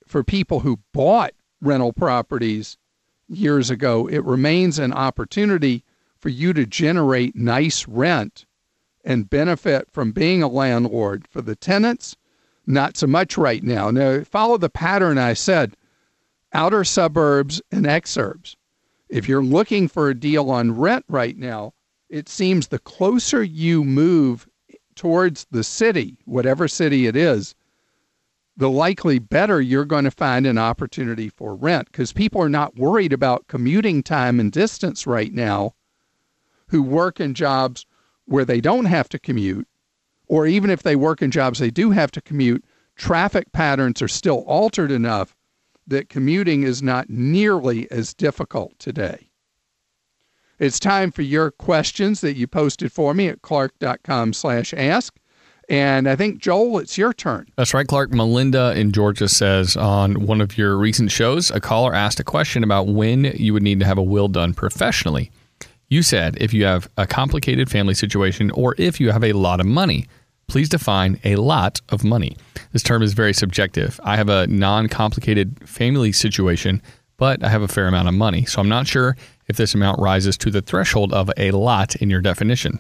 for 0.07 0.23
people 0.23 0.61
who 0.61 0.79
bought 0.93 1.33
rental 1.63 1.95
properties 1.95 2.77
years 3.31 3.71
ago, 3.71 4.07
it 4.09 4.23
remains 4.27 4.79
an 4.79 4.93
opportunity 4.93 5.85
for 6.21 6.29
you 6.29 6.53
to 6.53 6.67
generate 6.67 7.35
nice 7.35 7.89
rent 7.89 8.45
and 9.05 9.31
benefit 9.31 9.91
from 9.91 10.13
being 10.13 10.43
a 10.43 10.49
landlord. 10.49 11.27
For 11.29 11.41
the 11.41 11.57
tenants, 11.57 12.17
not 12.67 12.97
so 12.97 13.07
much 13.07 13.39
right 13.39 13.63
now. 13.63 13.91
Now, 13.91 14.23
follow 14.25 14.59
the 14.59 14.71
pattern 14.71 15.19
I 15.19 15.33
said 15.33 15.77
outer 16.53 16.85
suburbs 16.85 17.63
and 17.71 17.87
exurbs. 17.87 18.57
If 19.09 19.29
you're 19.29 19.43
looking 19.43 19.89
for 19.89 20.09
a 20.09 20.19
deal 20.19 20.51
on 20.51 20.77
rent 20.77 21.05
right 21.09 21.37
now, 21.37 21.75
it 22.09 22.29
seems 22.29 22.69
the 22.69 22.79
closer 22.79 23.43
you 23.43 23.85
move 23.85 24.49
towards 24.95 25.47
the 25.51 25.65
city, 25.65 26.19
whatever 26.27 26.69
city 26.69 27.07
it 27.07 27.17
is, 27.17 27.55
the 28.57 28.69
likely 28.69 29.19
better 29.19 29.61
you're 29.61 29.85
going 29.85 30.05
to 30.05 30.11
find 30.11 30.47
an 30.47 30.59
opportunity 30.59 31.29
for 31.29 31.55
rent 31.55 31.91
because 31.91 32.13
people 32.13 32.43
are 32.43 32.49
not 32.49 32.77
worried 32.77 33.13
about 33.13 33.49
commuting 33.49 34.03
time 34.03 34.39
and 34.39 34.53
distance 34.53 35.07
right 35.07 35.33
now 35.33 35.73
who 36.71 36.83
work 36.83 37.21
in 37.21 37.35
jobs 37.35 37.85
where 38.25 38.45
they 38.45 38.61
don't 38.61 38.87
have 38.87 39.09
to 39.11 39.19
commute, 39.19 39.67
or 40.29 40.47
even 40.47 40.71
if 40.71 40.83
they 40.83 40.97
work 40.97 41.21
in 41.21 41.31
jobs 41.31 41.59
they 41.59 41.71
do 41.71 41.91
have 41.91 42.11
to 42.13 42.21
commute, 42.21 42.65
traffic 42.97 43.53
patterns 43.53 44.01
are 44.01 44.09
still 44.09 44.45
altered 44.47 44.91
enough 44.91 45.35
that 45.87 46.09
commuting 46.09 46.63
is 46.63 46.83
not 46.83 47.11
nearly 47.11 47.91
as 47.91 48.15
difficult 48.15 48.79
today. 48.79 49.31
It's 50.61 50.79
time 50.79 51.11
for 51.11 51.23
your 51.23 51.51
questions 51.51 52.21
that 52.21 52.37
you 52.37 52.47
posted 52.47 52.93
for 52.93 53.15
me 53.15 53.29
at 53.29 53.43
clark.com 53.43 54.33
slash 54.33 54.73
ask. 54.75 55.17
And 55.69 56.09
I 56.09 56.17
think, 56.17 56.41
Joel, 56.41 56.79
it's 56.81 56.99
your 56.99 57.13
turn. 57.13 57.47
That's 57.57 57.73
right, 57.73 57.87
Clark. 57.87 58.13
Melinda 58.13 58.73
in 58.77 58.93
Georgia 58.93 59.29
says 59.29 59.77
on 59.77 60.27
one 60.27 60.41
of 60.41 60.59
your 60.59 60.77
recent 60.77 61.11
shows, 61.11 61.51
a 61.51 61.61
caller 61.61 61.95
asked 61.95 62.21
a 62.21 62.25
question 62.25 62.63
about 62.63 62.89
when 62.89 63.25
you 63.25 63.53
would 63.53 63.63
need 63.63 63.81
to 63.81 63.87
have 63.87 63.99
a 63.99 64.03
will 64.03 64.29
done 64.29 64.53
professionally. 64.53 65.31
You 65.91 66.05
said 66.05 66.37
if 66.41 66.55
you 66.55 66.65
have 66.65 66.89
a 66.97 67.05
complicated 67.05 67.69
family 67.69 67.95
situation 67.95 68.53
or 68.53 68.77
if 68.79 69.01
you 69.01 69.11
have 69.11 69.25
a 69.25 69.33
lot 69.33 69.59
of 69.59 69.67
money. 69.67 70.07
Please 70.47 70.69
define 70.69 71.21
a 71.25 71.35
lot 71.37 71.81
of 71.91 72.05
money. 72.05 72.37
This 72.73 72.83
term 72.85 73.03
is 73.03 73.13
very 73.13 73.33
subjective. 73.33 74.01
I 74.05 74.17
have 74.17 74.29
a 74.29 74.47
non 74.47 74.89
complicated 74.89 75.69
family 75.69 76.13
situation, 76.13 76.81
but 77.17 77.43
I 77.43 77.49
have 77.49 77.63
a 77.63 77.69
fair 77.69 77.89
amount 77.89 78.07
of 78.07 78.15
money. 78.15 78.45
So 78.45 78.61
I'm 78.61 78.69
not 78.69 78.87
sure 78.87 79.17
if 79.49 79.57
this 79.57 79.75
amount 79.75 80.01
rises 80.01 80.37
to 80.39 80.51
the 80.51 80.63
threshold 80.63 81.13
of 81.13 81.29
a 81.37 81.51
lot 81.51 81.97
in 81.97 82.09
your 82.09 82.21
definition. 82.21 82.79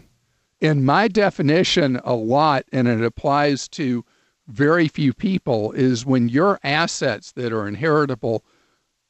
In 0.61 0.85
my 0.85 1.09
definition, 1.09 2.01
a 2.05 2.15
lot, 2.15 2.65
and 2.73 2.87
it 2.87 3.03
applies 3.03 3.67
to 3.71 4.05
very 4.47 4.87
few 4.87 5.13
people, 5.13 5.73
is 5.73 6.07
when 6.07 6.29
your 6.29 6.61
assets 6.63 7.33
that 7.33 7.53
are 7.53 7.67
inheritable 7.67 8.45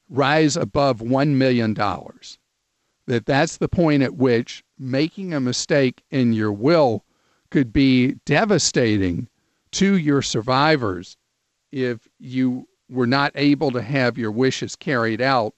rise 0.09 0.57
above 0.57 0.99
$1 0.99 1.29
million. 1.35 1.75
That 3.11 3.25
that's 3.25 3.57
the 3.57 3.67
point 3.67 4.03
at 4.03 4.15
which 4.15 4.63
making 4.79 5.33
a 5.33 5.41
mistake 5.41 6.01
in 6.11 6.31
your 6.31 6.53
will 6.53 7.03
could 7.49 7.73
be 7.73 8.13
devastating 8.23 9.27
to 9.71 9.97
your 9.97 10.21
survivors 10.21 11.17
if 11.73 12.07
you 12.19 12.69
were 12.89 13.05
not 13.05 13.33
able 13.35 13.69
to 13.71 13.81
have 13.81 14.17
your 14.17 14.31
wishes 14.31 14.77
carried 14.77 15.19
out 15.19 15.53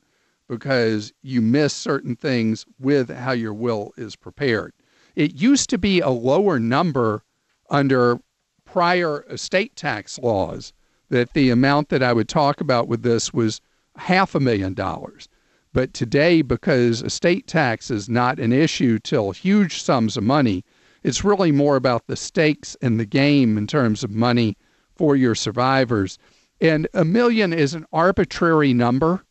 because 0.50 1.14
you 1.22 1.44
miss 1.44 1.76
certain 1.76 2.16
things 2.16 2.66
with 2.80 3.12
how 3.12 3.34
your 3.34 3.54
will 3.54 3.94
is 3.98 4.16
prepared. 4.16 4.74
It 5.16 5.36
used 5.36 5.70
to 5.70 5.78
be 5.78 6.00
a 6.00 6.10
lower 6.10 6.58
number 6.58 7.22
under 7.70 8.20
prior 8.66 9.28
estate 9.30 9.76
tax 9.76 10.18
laws 10.18 10.74
that 11.10 11.34
the 11.34 11.52
amount 11.52 11.90
that 11.90 12.02
I 12.02 12.14
would 12.14 12.30
talk 12.30 12.62
about 12.62 12.88
with 12.88 13.04
this 13.04 13.32
was 13.32 13.62
half 13.96 14.34
a 14.34 14.40
million 14.40 14.74
dollars. 14.74 15.30
But 15.74 15.96
today, 15.96 16.44
because 16.44 17.02
estate 17.02 17.48
tax 17.48 17.90
is 17.90 18.08
not 18.08 18.40
an 18.40 18.54
issue 18.54 19.00
till 19.00 19.32
huge 19.32 19.82
sums 19.82 20.16
of 20.16 20.24
money, 20.24 20.64
it's 21.02 21.24
really 21.24 21.52
more 21.52 21.76
about 21.76 22.06
the 22.06 22.16
stakes 22.16 22.76
in 22.76 22.98
the 22.98 23.06
game 23.06 23.58
in 23.58 23.66
terms 23.66 24.04
of 24.04 24.12
money 24.12 24.56
for 24.96 25.16
your 25.16 25.34
survivors. 25.34 26.20
And 26.62 26.88
a 26.94 27.04
million 27.04 27.52
is 27.54 27.74
an 27.74 27.88
arbitrary 27.92 28.72
number. 28.72 29.26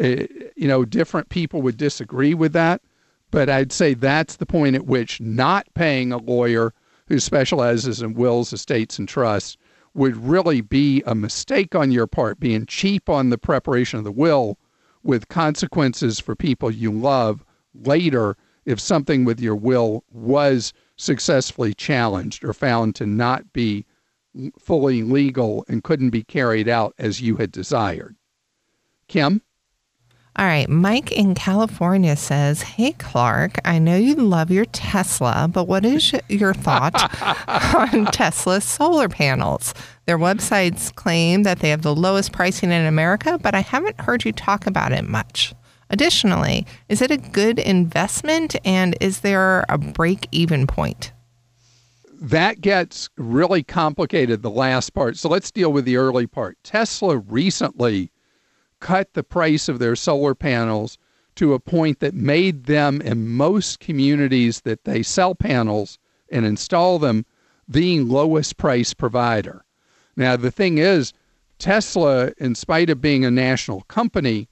Uh, 0.00 0.26
you 0.54 0.68
know, 0.68 0.84
different 0.84 1.28
people 1.30 1.62
would 1.62 1.76
disagree 1.76 2.32
with 2.32 2.52
that. 2.52 2.80
But 3.32 3.48
I'd 3.48 3.72
say 3.72 3.94
that's 3.94 4.36
the 4.36 4.46
point 4.46 4.76
at 4.76 4.86
which 4.86 5.20
not 5.20 5.66
paying 5.74 6.12
a 6.12 6.18
lawyer 6.18 6.72
who 7.08 7.18
specializes 7.18 8.00
in 8.00 8.14
wills, 8.14 8.52
estates, 8.52 9.00
and 9.00 9.08
trusts 9.08 9.56
would 9.94 10.16
really 10.16 10.60
be 10.60 11.02
a 11.06 11.14
mistake 11.14 11.74
on 11.74 11.90
your 11.90 12.06
part, 12.06 12.38
being 12.38 12.66
cheap 12.66 13.08
on 13.10 13.30
the 13.30 13.38
preparation 13.38 13.98
of 13.98 14.04
the 14.04 14.12
will 14.12 14.58
with 15.02 15.28
consequences 15.28 16.20
for 16.20 16.34
people 16.34 16.70
you 16.70 16.92
love 16.92 17.44
later 17.74 18.36
if 18.64 18.78
something 18.78 19.24
with 19.24 19.40
your 19.40 19.56
will 19.56 20.04
was 20.10 20.72
successfully 20.96 21.74
challenged 21.74 22.44
or 22.44 22.52
found 22.52 22.94
to 22.94 23.06
not 23.06 23.52
be 23.52 23.84
fully 24.58 25.02
legal 25.02 25.64
and 25.68 25.84
couldn't 25.84 26.10
be 26.10 26.22
carried 26.22 26.68
out 26.68 26.94
as 26.98 27.20
you 27.20 27.36
had 27.36 27.50
desired. 27.52 28.16
Kim? 29.08 29.42
All 30.36 30.46
right. 30.46 30.68
Mike 30.68 31.12
in 31.12 31.34
California 31.34 32.16
says, 32.16 32.62
Hey, 32.62 32.92
Clark, 32.92 33.58
I 33.66 33.78
know 33.78 33.96
you 33.96 34.14
love 34.14 34.50
your 34.50 34.64
Tesla, 34.64 35.48
but 35.52 35.68
what 35.68 35.84
is 35.84 36.14
your 36.28 36.54
thought 36.54 36.94
on 37.74 38.06
Tesla's 38.06 38.64
solar 38.64 39.10
panels? 39.10 39.74
Their 40.06 40.18
websites 40.18 40.94
claim 40.94 41.42
that 41.42 41.58
they 41.58 41.68
have 41.68 41.82
the 41.82 41.94
lowest 41.94 42.32
pricing 42.32 42.72
in 42.72 42.86
America, 42.86 43.38
but 43.38 43.54
I 43.54 43.60
haven't 43.60 44.00
heard 44.00 44.24
you 44.24 44.32
talk 44.32 44.66
about 44.66 44.92
it 44.92 45.04
much. 45.04 45.54
Additionally, 45.90 46.66
is 46.88 47.02
it 47.02 47.10
a 47.10 47.18
good 47.18 47.58
investment 47.58 48.56
and 48.64 48.96
is 49.00 49.20
there 49.20 49.66
a 49.68 49.76
break 49.76 50.28
even 50.32 50.66
point? 50.66 51.12
That 52.22 52.60
gets 52.60 53.10
really 53.18 53.64
complicated, 53.64 54.42
the 54.42 54.50
last 54.50 54.94
part. 54.94 55.18
So 55.18 55.28
let's 55.28 55.50
deal 55.50 55.72
with 55.72 55.84
the 55.84 55.96
early 55.96 56.26
part. 56.26 56.56
Tesla 56.62 57.18
recently 57.18 58.11
cut 58.82 59.14
the 59.14 59.22
price 59.22 59.68
of 59.68 59.78
their 59.78 59.96
solar 59.96 60.34
panels 60.34 60.98
to 61.36 61.54
a 61.54 61.60
point 61.60 62.00
that 62.00 62.12
made 62.12 62.64
them, 62.64 63.00
in 63.00 63.28
most 63.28 63.80
communities 63.80 64.60
that 64.62 64.84
they 64.84 65.02
sell 65.02 65.34
panels 65.34 65.98
and 66.30 66.44
install 66.44 66.98
them, 66.98 67.24
the 67.66 68.00
lowest 68.00 68.58
price 68.58 68.92
provider. 68.92 69.64
Now, 70.16 70.36
the 70.36 70.50
thing 70.50 70.76
is, 70.76 71.14
Tesla, 71.58 72.32
in 72.38 72.54
spite 72.54 72.90
of 72.90 73.00
being 73.00 73.24
a 73.24 73.30
national 73.30 73.82
company, 73.82 74.48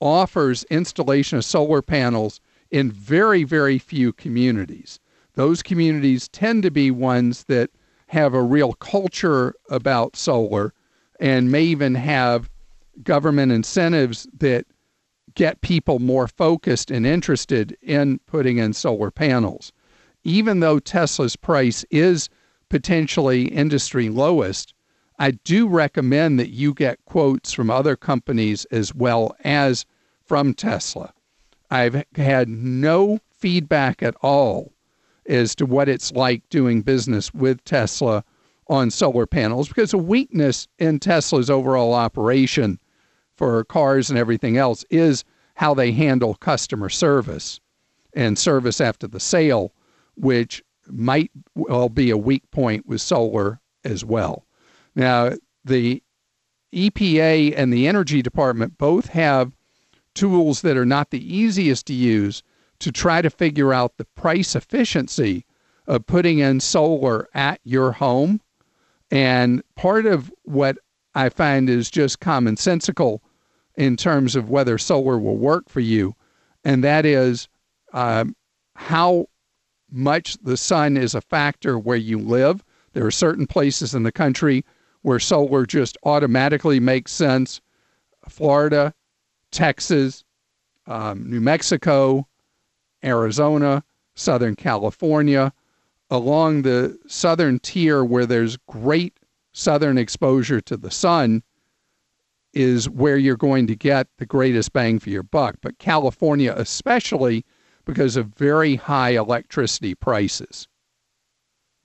offers 0.00 0.64
installation 0.64 1.38
of 1.38 1.44
solar 1.44 1.80
panels 1.80 2.40
in 2.70 2.90
very, 2.90 3.44
very 3.44 3.78
few 3.78 4.12
communities. 4.12 5.00
Those 5.34 5.62
communities 5.62 6.28
tend 6.28 6.64
to 6.64 6.70
be 6.70 6.90
ones 6.90 7.44
that 7.44 7.70
have 8.08 8.34
a 8.34 8.42
real 8.42 8.72
culture 8.74 9.54
about 9.70 10.16
solar 10.16 10.74
and 11.20 11.50
may 11.50 11.62
even 11.62 11.94
have 11.94 12.50
government 13.02 13.52
incentives 13.52 14.26
that 14.38 14.66
get 15.34 15.60
people 15.60 15.98
more 15.98 16.26
focused 16.26 16.90
and 16.90 17.06
interested 17.06 17.76
in 17.82 18.18
putting 18.26 18.58
in 18.58 18.72
solar 18.72 19.10
panels. 19.10 19.72
Even 20.24 20.60
though 20.60 20.78
Tesla's 20.78 21.36
price 21.36 21.84
is 21.90 22.28
potentially 22.68 23.46
industry 23.46 24.08
lowest, 24.08 24.74
I 25.18 25.32
do 25.32 25.68
recommend 25.68 26.38
that 26.38 26.50
you 26.50 26.74
get 26.74 27.04
quotes 27.04 27.52
from 27.52 27.70
other 27.70 27.96
companies 27.96 28.64
as 28.66 28.94
well 28.94 29.36
as 29.44 29.84
from 30.24 30.54
Tesla. 30.54 31.12
I've 31.70 32.04
had 32.14 32.48
no 32.48 33.18
feedback 33.30 34.02
at 34.02 34.14
all 34.22 34.72
as 35.26 35.54
to 35.56 35.66
what 35.66 35.88
it's 35.88 36.12
like 36.12 36.48
doing 36.48 36.82
business 36.82 37.32
with 37.34 37.62
Tesla 37.64 38.24
on 38.68 38.90
solar 38.90 39.26
panels 39.26 39.68
because 39.68 39.92
a 39.92 39.98
weakness 39.98 40.68
in 40.78 40.98
Tesla's 40.98 41.50
overall 41.50 41.94
operation 41.94 42.78
for 43.38 43.64
cars 43.64 44.10
and 44.10 44.18
everything 44.18 44.56
else 44.56 44.84
is 44.90 45.24
how 45.54 45.72
they 45.72 45.92
handle 45.92 46.34
customer 46.34 46.88
service 46.88 47.60
and 48.14 48.38
service 48.38 48.80
after 48.80 49.06
the 49.06 49.20
sale, 49.20 49.72
which 50.16 50.62
might 50.88 51.30
well 51.54 51.88
be 51.88 52.10
a 52.10 52.16
weak 52.16 52.50
point 52.50 52.86
with 52.86 53.00
solar 53.00 53.60
as 53.84 54.04
well. 54.04 54.44
Now, 54.94 55.32
the 55.64 56.02
EPA 56.74 57.54
and 57.56 57.72
the 57.72 57.86
Energy 57.86 58.22
Department 58.22 58.76
both 58.76 59.06
have 59.08 59.52
tools 60.14 60.62
that 60.62 60.76
are 60.76 60.86
not 60.86 61.10
the 61.10 61.36
easiest 61.36 61.86
to 61.86 61.94
use 61.94 62.42
to 62.80 62.92
try 62.92 63.22
to 63.22 63.30
figure 63.30 63.72
out 63.72 63.96
the 63.96 64.04
price 64.04 64.54
efficiency 64.54 65.44
of 65.86 66.06
putting 66.06 66.38
in 66.38 66.60
solar 66.60 67.28
at 67.34 67.60
your 67.64 67.92
home. 67.92 68.40
And 69.10 69.62
part 69.74 70.06
of 70.06 70.32
what 70.42 70.78
I 71.14 71.28
find 71.28 71.70
is 71.70 71.90
just 71.90 72.20
commonsensical 72.20 73.20
in 73.78 73.96
terms 73.96 74.34
of 74.34 74.50
whether 74.50 74.76
solar 74.76 75.18
will 75.18 75.36
work 75.36 75.68
for 75.70 75.78
you, 75.78 76.14
and 76.64 76.82
that 76.82 77.06
is 77.06 77.48
um, 77.92 78.34
how 78.74 79.26
much 79.88 80.36
the 80.42 80.56
sun 80.56 80.96
is 80.96 81.14
a 81.14 81.20
factor 81.20 81.78
where 81.78 81.96
you 81.96 82.18
live. 82.18 82.64
There 82.92 83.06
are 83.06 83.12
certain 83.12 83.46
places 83.46 83.94
in 83.94 84.02
the 84.02 84.10
country 84.10 84.64
where 85.02 85.20
solar 85.20 85.64
just 85.64 85.96
automatically 86.02 86.80
makes 86.80 87.12
sense. 87.12 87.60
Florida, 88.28 88.92
Texas, 89.52 90.24
um, 90.88 91.30
New 91.30 91.40
Mexico, 91.40 92.26
Arizona, 93.04 93.84
Southern 94.16 94.56
California, 94.56 95.52
along 96.10 96.62
the 96.62 96.98
southern 97.06 97.60
tier 97.60 98.04
where 98.04 98.26
there's 98.26 98.56
great 98.66 99.20
southern 99.52 99.98
exposure 99.98 100.60
to 100.62 100.76
the 100.76 100.90
sun 100.90 101.44
is 102.58 102.90
where 102.90 103.16
you're 103.16 103.36
going 103.36 103.68
to 103.68 103.76
get 103.76 104.08
the 104.18 104.26
greatest 104.26 104.72
bang 104.72 104.98
for 104.98 105.10
your 105.10 105.22
buck. 105.22 105.56
But 105.62 105.78
California, 105.78 106.52
especially 106.56 107.44
because 107.84 108.16
of 108.16 108.26
very 108.36 108.74
high 108.74 109.10
electricity 109.10 109.94
prices. 109.94 110.66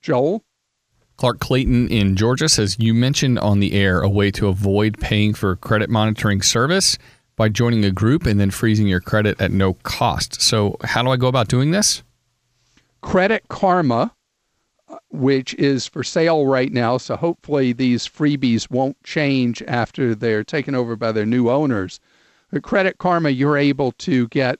Joel? 0.02 0.44
Clark 1.16 1.38
Clayton 1.38 1.88
in 1.88 2.16
Georgia 2.16 2.48
says 2.48 2.76
You 2.80 2.92
mentioned 2.92 3.38
on 3.38 3.60
the 3.60 3.72
air 3.72 4.00
a 4.00 4.08
way 4.08 4.32
to 4.32 4.48
avoid 4.48 4.98
paying 4.98 5.32
for 5.32 5.54
credit 5.54 5.88
monitoring 5.88 6.42
service 6.42 6.98
by 7.36 7.48
joining 7.48 7.84
a 7.84 7.92
group 7.92 8.26
and 8.26 8.40
then 8.40 8.50
freezing 8.50 8.88
your 8.88 9.00
credit 9.00 9.40
at 9.40 9.52
no 9.52 9.74
cost. 9.84 10.42
So, 10.42 10.76
how 10.82 11.04
do 11.04 11.10
I 11.10 11.16
go 11.16 11.28
about 11.28 11.48
doing 11.48 11.70
this? 11.70 12.02
Credit 13.00 13.44
Karma, 13.48 14.13
which 15.10 15.54
is 15.54 15.86
for 15.86 16.02
sale 16.02 16.46
right 16.46 16.72
now. 16.72 16.98
So, 16.98 17.16
hopefully, 17.16 17.72
these 17.72 18.08
freebies 18.08 18.70
won't 18.70 19.02
change 19.02 19.62
after 19.66 20.14
they're 20.14 20.44
taken 20.44 20.74
over 20.74 20.96
by 20.96 21.12
their 21.12 21.26
new 21.26 21.50
owners. 21.50 22.00
With 22.50 22.62
Credit 22.62 22.98
Karma, 22.98 23.30
you're 23.30 23.56
able 23.56 23.92
to 23.92 24.28
get 24.28 24.58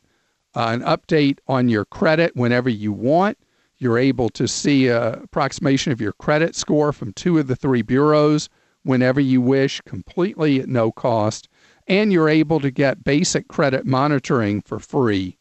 uh, 0.55 0.69
an 0.71 0.81
update 0.83 1.39
on 1.49 1.69
your 1.69 1.85
credit 1.85 2.35
whenever 2.35 2.69
you 2.69 2.93
want. 2.93 3.39
You're 3.79 3.99
able 3.99 4.29
to 4.31 4.47
see 4.49 4.89
an 4.89 5.23
approximation 5.23 5.93
of 5.93 6.01
your 6.01 6.13
credit 6.13 6.55
score 6.55 6.93
from 6.93 7.13
two 7.13 7.39
of 7.39 7.47
the 7.47 7.57
three 7.57 7.83
bureaus 7.83 8.49
whenever 8.83 9.21
you 9.21 9.41
wish, 9.41 9.81
completely 9.83 10.61
at 10.61 10.69
no 10.69 10.93
cost 10.93 11.49
and 11.87 12.13
you're 12.13 12.29
able 12.29 12.61
to 12.61 12.71
get 12.71 13.05
basic 13.05 13.49
credit 13.49 13.85
monitoring 13.85 14.61
for 14.61 14.79
free 14.79 15.39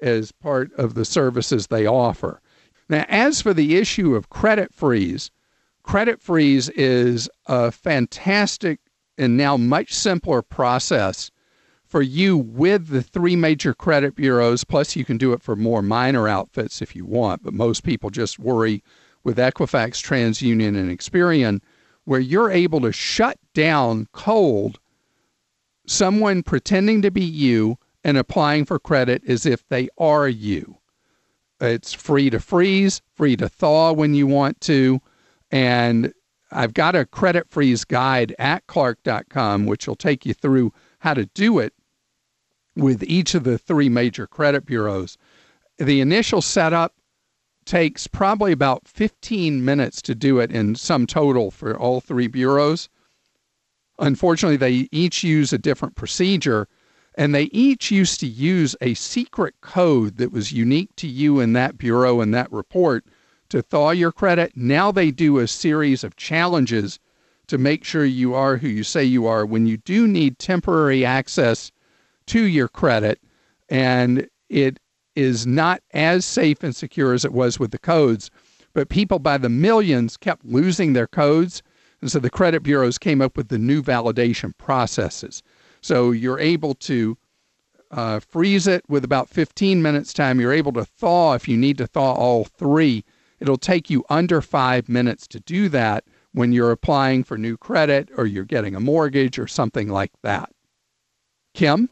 as 0.00 0.32
part 0.32 0.72
of 0.74 0.94
the 0.94 1.04
services 1.04 1.68
they 1.68 1.86
offer. 1.86 2.40
Now, 2.88 3.04
as 3.08 3.40
for 3.40 3.54
the 3.54 3.76
issue 3.76 4.14
of 4.14 4.30
credit 4.30 4.74
freeze, 4.74 5.30
credit 5.82 6.20
freeze 6.20 6.68
is 6.70 7.28
a 7.46 7.70
fantastic 7.70 8.80
and 9.16 9.36
now 9.36 9.56
much 9.56 9.92
simpler 9.94 10.42
process 10.42 11.30
for 11.84 12.02
you 12.02 12.36
with 12.36 12.88
the 12.88 13.02
three 13.02 13.36
major 13.36 13.72
credit 13.72 14.16
bureaus. 14.16 14.64
Plus, 14.64 14.96
you 14.96 15.04
can 15.04 15.16
do 15.16 15.32
it 15.32 15.42
for 15.42 15.54
more 15.54 15.82
minor 15.82 16.28
outfits 16.28 16.82
if 16.82 16.96
you 16.96 17.04
want, 17.04 17.42
but 17.42 17.54
most 17.54 17.84
people 17.84 18.10
just 18.10 18.38
worry 18.38 18.82
with 19.22 19.38
Equifax, 19.38 20.02
TransUnion, 20.02 20.76
and 20.76 20.90
Experian, 20.90 21.60
where 22.04 22.20
you're 22.20 22.50
able 22.50 22.80
to 22.80 22.92
shut 22.92 23.38
down 23.54 24.08
cold 24.12 24.78
someone 25.86 26.42
pretending 26.42 27.02
to 27.02 27.10
be 27.10 27.24
you 27.24 27.78
and 28.02 28.18
applying 28.18 28.64
for 28.64 28.78
credit 28.78 29.22
as 29.26 29.46
if 29.46 29.66
they 29.68 29.88
are 29.98 30.28
you. 30.28 30.78
It's 31.60 31.92
free 31.92 32.30
to 32.30 32.40
freeze, 32.40 33.00
free 33.14 33.36
to 33.36 33.48
thaw 33.48 33.92
when 33.92 34.14
you 34.14 34.26
want 34.26 34.60
to. 34.62 35.00
And 35.50 36.12
I've 36.50 36.74
got 36.74 36.96
a 36.96 37.04
credit 37.04 37.48
freeze 37.48 37.84
guide 37.84 38.34
at 38.38 38.66
clark.com, 38.66 39.66
which 39.66 39.86
will 39.86 39.96
take 39.96 40.26
you 40.26 40.34
through 40.34 40.72
how 41.00 41.14
to 41.14 41.26
do 41.26 41.58
it 41.58 41.72
with 42.76 43.02
each 43.04 43.34
of 43.34 43.44
the 43.44 43.58
three 43.58 43.88
major 43.88 44.26
credit 44.26 44.66
bureaus. 44.66 45.16
The 45.78 46.00
initial 46.00 46.42
setup 46.42 46.94
takes 47.64 48.06
probably 48.06 48.52
about 48.52 48.86
15 48.86 49.64
minutes 49.64 50.02
to 50.02 50.14
do 50.14 50.38
it 50.38 50.50
in 50.50 50.74
sum 50.74 51.06
total 51.06 51.50
for 51.50 51.76
all 51.76 52.00
three 52.00 52.26
bureaus. 52.26 52.88
Unfortunately, 53.98 54.56
they 54.56 54.88
each 54.92 55.22
use 55.22 55.52
a 55.52 55.58
different 55.58 55.94
procedure, 55.94 56.68
and 57.16 57.34
they 57.34 57.44
each 57.44 57.90
used 57.90 58.20
to 58.20 58.26
use 58.26 58.74
a 58.80 58.94
secret 58.94 59.54
code 59.60 60.16
that 60.16 60.32
was 60.32 60.52
unique 60.52 60.94
to 60.96 61.06
you 61.06 61.40
in 61.40 61.52
that 61.52 61.78
bureau 61.78 62.20
and 62.20 62.34
that 62.34 62.50
report 62.52 63.04
to 63.48 63.62
thaw 63.62 63.90
your 63.90 64.12
credit. 64.12 64.52
Now 64.56 64.90
they 64.90 65.10
do 65.10 65.38
a 65.38 65.46
series 65.46 66.02
of 66.02 66.16
challenges 66.16 66.98
to 67.46 67.58
make 67.58 67.84
sure 67.84 68.04
you 68.04 68.34
are 68.34 68.56
who 68.56 68.68
you 68.68 68.82
say 68.82 69.04
you 69.04 69.26
are 69.26 69.46
when 69.46 69.66
you 69.66 69.76
do 69.76 70.08
need 70.08 70.38
temporary 70.38 71.04
access 71.04 71.70
to 72.26 72.42
your 72.42 72.68
credit. 72.68 73.20
And 73.68 74.28
it 74.48 74.80
is 75.14 75.46
not 75.46 75.82
as 75.92 76.24
safe 76.24 76.62
and 76.62 76.74
secure 76.74 77.12
as 77.12 77.24
it 77.24 77.32
was 77.32 77.60
with 77.60 77.70
the 77.70 77.78
codes, 77.78 78.30
but 78.72 78.88
people 78.88 79.18
by 79.18 79.38
the 79.38 79.48
millions 79.48 80.16
kept 80.16 80.44
losing 80.44 80.94
their 80.94 81.06
codes 81.06 81.62
and 82.04 82.12
so 82.12 82.18
the 82.18 82.28
credit 82.28 82.62
bureaus 82.62 82.98
came 82.98 83.22
up 83.22 83.34
with 83.34 83.48
the 83.48 83.56
new 83.56 83.82
validation 83.82 84.52
processes. 84.58 85.42
So 85.84 86.12
you're 86.12 86.40
able 86.40 86.72
to 86.76 87.18
uh, 87.90 88.18
freeze 88.18 88.66
it 88.66 88.82
with 88.88 89.04
about 89.04 89.28
15 89.28 89.82
minutes 89.82 90.14
time. 90.14 90.40
You're 90.40 90.50
able 90.50 90.72
to 90.72 90.84
thaw 90.86 91.34
if 91.34 91.46
you 91.46 91.58
need 91.58 91.76
to 91.76 91.86
thaw 91.86 92.14
all 92.14 92.44
three. 92.44 93.04
It'll 93.38 93.58
take 93.58 93.90
you 93.90 94.02
under 94.08 94.40
five 94.40 94.88
minutes 94.88 95.26
to 95.26 95.40
do 95.40 95.68
that 95.68 96.04
when 96.32 96.52
you're 96.52 96.70
applying 96.70 97.22
for 97.22 97.36
new 97.36 97.58
credit 97.58 98.08
or 98.16 98.24
you're 98.24 98.46
getting 98.46 98.74
a 98.74 98.80
mortgage 98.80 99.38
or 99.38 99.46
something 99.46 99.90
like 99.90 100.12
that. 100.22 100.48
Kim? 101.52 101.90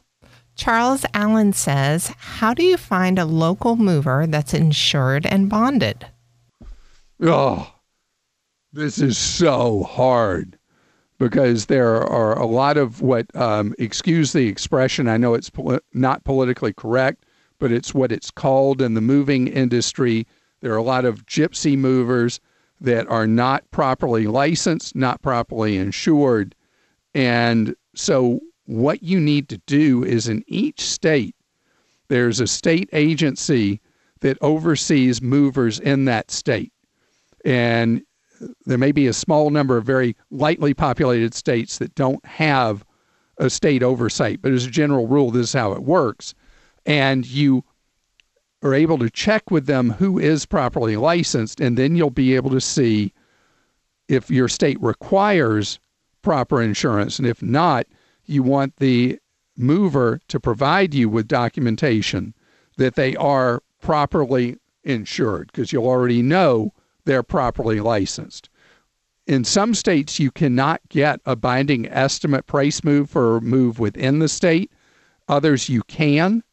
Charles 0.55 1.05
Allen 1.13 1.53
says, 1.53 2.13
How 2.17 2.55
do 2.55 2.63
you 2.63 2.77
find 2.77 3.19
a 3.19 3.25
local 3.25 3.75
mover 3.75 4.25
that's 4.25 4.55
insured 4.55 5.27
and 5.27 5.51
bonded? 5.51 6.07
Oh, 7.21 7.71
this 8.71 8.97
is 8.97 9.19
so 9.19 9.83
hard 9.83 10.57
because 11.17 11.67
there 11.67 12.01
are 12.03 12.37
a 12.37 12.45
lot 12.45 12.77
of 12.77 13.01
what, 13.01 13.33
um, 13.35 13.73
excuse 13.79 14.33
the 14.33 14.47
expression, 14.47 15.07
I 15.07 15.17
know 15.17 15.33
it's 15.33 15.49
poli- 15.49 15.79
not 15.93 16.23
politically 16.23 16.73
correct, 16.73 17.25
but 17.59 17.71
it's 17.71 17.93
what 17.93 18.11
it's 18.11 18.31
called 18.31 18.81
in 18.81 18.93
the 18.93 19.01
moving 19.01 19.47
industry. 19.47 20.27
There 20.61 20.73
are 20.73 20.77
a 20.77 20.83
lot 20.83 21.05
of 21.05 21.25
gypsy 21.25 21.77
movers 21.77 22.39
that 22.81 23.07
are 23.07 23.27
not 23.27 23.69
properly 23.71 24.27
licensed, 24.27 24.95
not 24.95 25.21
properly 25.21 25.77
insured. 25.77 26.55
And 27.13 27.75
so, 27.95 28.39
what 28.65 29.03
you 29.03 29.19
need 29.19 29.49
to 29.49 29.57
do 29.65 30.03
is 30.03 30.27
in 30.27 30.43
each 30.47 30.81
state, 30.81 31.35
there's 32.07 32.39
a 32.39 32.47
state 32.47 32.89
agency 32.93 33.81
that 34.21 34.37
oversees 34.41 35.21
movers 35.21 35.79
in 35.79 36.05
that 36.05 36.31
state. 36.31 36.71
And 37.45 38.03
there 38.65 38.77
may 38.77 38.91
be 38.91 39.07
a 39.07 39.13
small 39.13 39.49
number 39.49 39.77
of 39.77 39.85
very 39.85 40.15
lightly 40.31 40.73
populated 40.73 41.33
states 41.33 41.77
that 41.77 41.95
don't 41.95 42.25
have 42.25 42.85
a 43.37 43.49
state 43.49 43.83
oversight, 43.83 44.41
but 44.41 44.51
as 44.51 44.65
a 44.65 44.71
general 44.71 45.07
rule, 45.07 45.31
this 45.31 45.47
is 45.47 45.53
how 45.53 45.73
it 45.73 45.83
works. 45.83 46.33
And 46.85 47.25
you 47.25 47.63
are 48.61 48.73
able 48.73 48.97
to 48.99 49.09
check 49.09 49.51
with 49.51 49.65
them 49.65 49.91
who 49.91 50.19
is 50.19 50.45
properly 50.45 50.95
licensed, 50.95 51.59
and 51.59 51.77
then 51.77 51.95
you'll 51.95 52.09
be 52.09 52.35
able 52.35 52.51
to 52.51 52.61
see 52.61 53.13
if 54.07 54.29
your 54.29 54.47
state 54.47 54.81
requires 54.81 55.79
proper 56.21 56.61
insurance. 56.61 57.19
And 57.19 57.27
if 57.27 57.41
not, 57.41 57.85
you 58.25 58.43
want 58.43 58.77
the 58.77 59.19
mover 59.57 60.19
to 60.29 60.39
provide 60.39 60.93
you 60.93 61.09
with 61.09 61.27
documentation 61.27 62.33
that 62.77 62.95
they 62.95 63.15
are 63.17 63.61
properly 63.81 64.57
insured 64.83 65.47
because 65.51 65.71
you'll 65.71 65.87
already 65.87 66.21
know 66.21 66.73
they're 67.05 67.23
properly 67.23 67.79
licensed. 67.79 68.49
In 69.25 69.43
some 69.43 69.73
states, 69.73 70.19
you 70.19 70.31
cannot 70.31 70.81
get 70.89 71.21
a 71.25 71.35
binding 71.35 71.87
estimate 71.87 72.45
price 72.45 72.83
move 72.83 73.09
for 73.09 73.37
a 73.37 73.41
move 73.41 73.79
within 73.79 74.19
the 74.19 74.27
state. 74.27 74.71
Others, 75.27 75.69
you 75.69 75.81
can. 75.83 76.43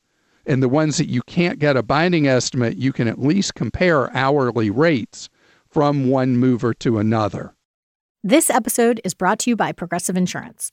And 0.46 0.62
the 0.62 0.68
ones 0.68 0.96
that 0.96 1.08
you 1.08 1.22
can't 1.22 1.58
get 1.58 1.76
a 1.76 1.82
binding 1.82 2.26
estimate, 2.26 2.76
you 2.76 2.92
can 2.92 3.08
at 3.08 3.20
least 3.20 3.54
compare 3.54 4.14
hourly 4.16 4.70
rates 4.70 5.28
from 5.68 6.08
one 6.08 6.36
mover 6.36 6.72
to 6.74 6.98
another. 6.98 7.54
This 8.22 8.50
episode 8.50 9.00
is 9.04 9.14
brought 9.14 9.38
to 9.40 9.50
you 9.50 9.56
by 9.56 9.72
Progressive 9.72 10.16
Insurance. 10.16 10.72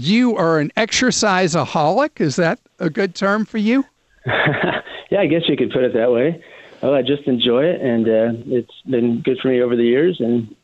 you 0.00 0.36
are 0.36 0.58
an 0.58 0.72
exerciseaholic. 0.76 2.20
Is 2.20 2.36
that 2.36 2.58
a 2.78 2.90
good 2.90 3.14
term 3.14 3.44
for 3.44 3.58
you? 3.58 3.84
yeah, 4.26 5.20
I 5.20 5.26
guess 5.26 5.42
you 5.48 5.56
could 5.56 5.70
put 5.70 5.84
it 5.84 5.92
that 5.94 6.10
way. 6.10 6.42
Well, 6.82 6.94
I 6.94 7.02
just 7.02 7.24
enjoy 7.26 7.64
it, 7.64 7.80
and 7.80 8.06
uh, 8.06 8.42
it's 8.46 8.74
been 8.88 9.20
good 9.22 9.38
for 9.40 9.48
me 9.48 9.60
over 9.60 9.76
the 9.76 9.84
years, 9.84 10.16
and 10.20 10.54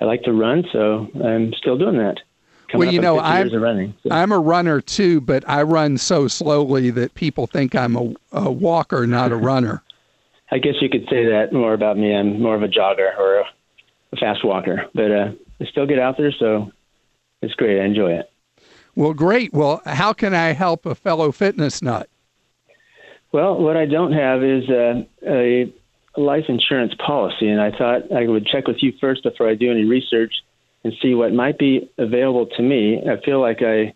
I 0.00 0.04
like 0.04 0.22
to 0.22 0.32
run, 0.32 0.64
so 0.72 1.08
I'm 1.24 1.52
still 1.54 1.76
doing 1.76 1.96
that. 1.98 2.18
Coming 2.70 2.86
well, 2.86 2.94
you 2.94 3.00
know, 3.00 3.18
I'm, 3.18 3.52
running, 3.54 3.94
so. 4.02 4.10
I'm 4.10 4.32
a 4.32 4.38
runner 4.38 4.80
too, 4.80 5.20
but 5.20 5.48
I 5.48 5.62
run 5.62 5.98
so 5.98 6.26
slowly 6.28 6.90
that 6.90 7.14
people 7.14 7.46
think 7.46 7.74
I'm 7.74 7.96
a, 7.96 8.12
a 8.32 8.50
walker, 8.50 9.06
not 9.06 9.32
a 9.32 9.36
runner. 9.36 9.82
I 10.50 10.58
guess 10.58 10.74
you 10.80 10.88
could 10.88 11.06
say 11.10 11.26
that 11.26 11.52
more 11.52 11.74
about 11.74 11.96
me. 11.96 12.14
I'm 12.14 12.40
more 12.40 12.54
of 12.54 12.62
a 12.62 12.68
jogger 12.68 13.16
or 13.18 13.40
a, 13.40 13.44
a 14.12 14.16
fast 14.16 14.44
walker, 14.44 14.86
but 14.94 15.10
uh, 15.10 15.30
I 15.60 15.64
still 15.66 15.86
get 15.86 15.98
out 15.98 16.16
there, 16.16 16.32
so 16.32 16.70
it's 17.42 17.54
great. 17.54 17.80
I 17.80 17.84
enjoy 17.84 18.12
it. 18.12 18.30
Well, 18.96 19.12
great. 19.12 19.52
Well, 19.52 19.82
how 19.84 20.14
can 20.14 20.34
I 20.34 20.52
help 20.52 20.86
a 20.86 20.94
fellow 20.94 21.30
fitness 21.30 21.82
nut? 21.82 22.08
Well, 23.30 23.58
what 23.58 23.76
I 23.76 23.84
don't 23.84 24.12
have 24.12 24.42
is 24.42 24.68
uh, 24.70 25.02
a 25.26 25.72
life 26.16 26.44
insurance 26.48 26.94
policy, 26.94 27.48
and 27.48 27.60
I 27.60 27.70
thought 27.70 28.10
I 28.10 28.26
would 28.26 28.46
check 28.46 28.66
with 28.66 28.78
you 28.80 28.94
first 28.98 29.22
before 29.22 29.48
I 29.48 29.54
do 29.54 29.70
any 29.70 29.84
research 29.84 30.32
and 30.82 30.94
see 31.02 31.14
what 31.14 31.34
might 31.34 31.58
be 31.58 31.90
available 31.98 32.46
to 32.56 32.62
me. 32.62 33.02
I 33.06 33.22
feel 33.22 33.40
like 33.40 33.60
I 33.60 33.94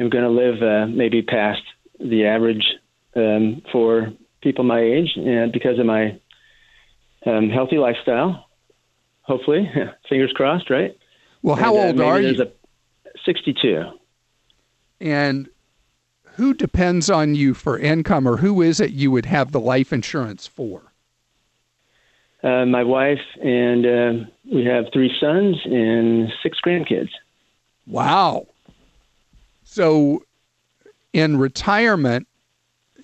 am 0.00 0.08
going 0.08 0.24
to 0.24 0.30
live 0.30 0.62
uh, 0.62 0.86
maybe 0.86 1.20
past 1.20 1.62
the 2.00 2.24
average 2.24 2.64
um, 3.14 3.60
for 3.70 4.08
people 4.40 4.64
my 4.64 4.80
age, 4.80 5.12
and 5.16 5.52
because 5.52 5.78
of 5.78 5.84
my 5.84 6.18
um, 7.26 7.50
healthy 7.50 7.76
lifestyle. 7.76 8.46
Hopefully, 9.22 9.70
fingers 10.08 10.32
crossed, 10.34 10.70
right? 10.70 10.96
Well, 11.42 11.56
how 11.56 11.76
and, 11.76 12.00
uh, 12.00 12.04
old 12.04 12.12
are 12.12 12.20
you? 12.22 12.42
A, 12.42 12.46
Sixty-two. 13.26 13.97
And 15.00 15.48
who 16.34 16.54
depends 16.54 17.10
on 17.10 17.34
you 17.34 17.54
for 17.54 17.78
income, 17.78 18.26
or 18.26 18.38
who 18.38 18.62
is 18.62 18.80
it 18.80 18.90
you 18.90 19.10
would 19.10 19.26
have 19.26 19.52
the 19.52 19.60
life 19.60 19.92
insurance 19.92 20.46
for? 20.46 20.88
uh, 22.42 22.64
my 22.66 22.84
wife, 22.84 23.20
and 23.42 23.86
uh, 23.86 24.24
we 24.50 24.64
have 24.64 24.86
three 24.92 25.12
sons 25.18 25.56
and 25.64 26.32
six 26.42 26.58
grandkids. 26.64 27.10
Wow. 27.86 28.46
So, 29.64 30.22
in 31.12 31.38
retirement, 31.38 32.26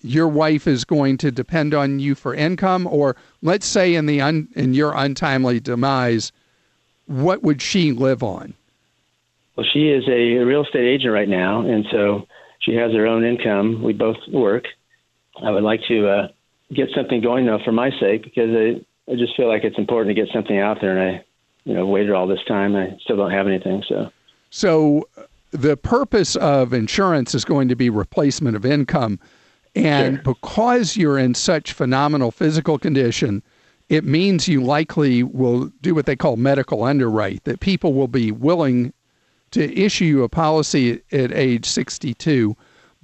your 0.03 0.29
wife 0.29 0.67
is 0.67 0.85
going 0.85 1.19
to 1.19 1.33
depend 1.33 1.75
on 1.75 1.99
you 1.99 2.15
for 2.15 2.35
income, 2.35 2.87
or 2.87 3.17
let's 3.43 3.67
say 3.67 3.95
in 3.95 4.07
the 4.07 4.21
un, 4.21 4.49
in 4.55 4.75
your 4.75 4.93
untimely 4.95 5.59
demise, 5.61 6.31
what 7.07 7.43
would 7.43 7.61
she 7.61 7.93
live 7.93 8.23
on? 8.23 8.55
Well, 9.57 9.67
she 9.73 9.89
is 9.89 10.05
a 10.09 10.39
real 10.45 10.65
estate 10.65 10.87
agent 10.87 11.13
right 11.13 11.29
now, 11.29 11.61
and 11.61 11.85
so 11.91 12.27
she 12.61 12.75
has 12.75 12.93
her 12.93 13.07
own 13.07 13.25
income. 13.25 13.83
We 13.83 13.93
both 13.93 14.17
work. 14.33 14.65
I 15.43 15.51
would 15.51 15.63
like 15.63 15.81
to 15.89 16.09
uh, 16.09 16.29
get 16.73 16.89
something 16.95 17.21
going 17.21 17.47
though 17.47 17.61
for 17.65 17.73
my 17.73 17.91
sake 18.01 18.25
because 18.25 18.51
I, 18.51 19.11
I 19.11 19.17
just 19.17 19.37
feel 19.37 19.49
like 19.49 19.65
it's 19.65 19.79
important 19.79 20.17
to 20.17 20.21
get 20.21 20.33
something 20.33 20.59
out 20.59 20.81
there, 20.81 20.99
and 20.99 21.17
I, 21.17 21.25
you 21.65 21.75
know, 21.75 21.87
waited 21.87 22.11
all 22.11 22.27
this 22.27 22.43
time. 22.49 22.75
I 22.75 22.97
still 23.03 23.17
don't 23.17 23.31
have 23.31 23.47
anything, 23.47 23.83
so. 23.89 24.11
So, 24.51 25.09
the 25.51 25.77
purpose 25.77 26.37
of 26.37 26.73
insurance 26.73 27.35
is 27.35 27.45
going 27.45 27.69
to 27.69 27.77
be 27.77 27.91
replacement 27.91 28.57
of 28.57 28.65
income, 28.67 29.21
and 29.77 30.17
sure. 30.17 30.35
because 30.35 30.97
you're 30.97 31.19
in 31.19 31.35
such 31.35 31.73
phenomenal 31.73 32.33
physical 32.33 32.79
condition, 32.79 33.43
it 33.89 34.05
means 34.05 34.49
you 34.49 34.63
likely 34.63 35.23
will 35.23 35.71
do 35.81 35.95
what 35.95 36.07
they 36.07 36.17
call 36.17 36.37
medical 36.37 36.83
underwrite. 36.83 37.45
That 37.45 37.61
people 37.61 37.95
will 37.95 38.09
be 38.09 38.33
willing 38.33 38.93
to 39.55 39.73
issue 39.81 40.05
you 40.05 40.23
a 40.25 40.29
policy 40.29 41.01
at 41.13 41.33
age 41.33 41.65
62, 41.65 42.57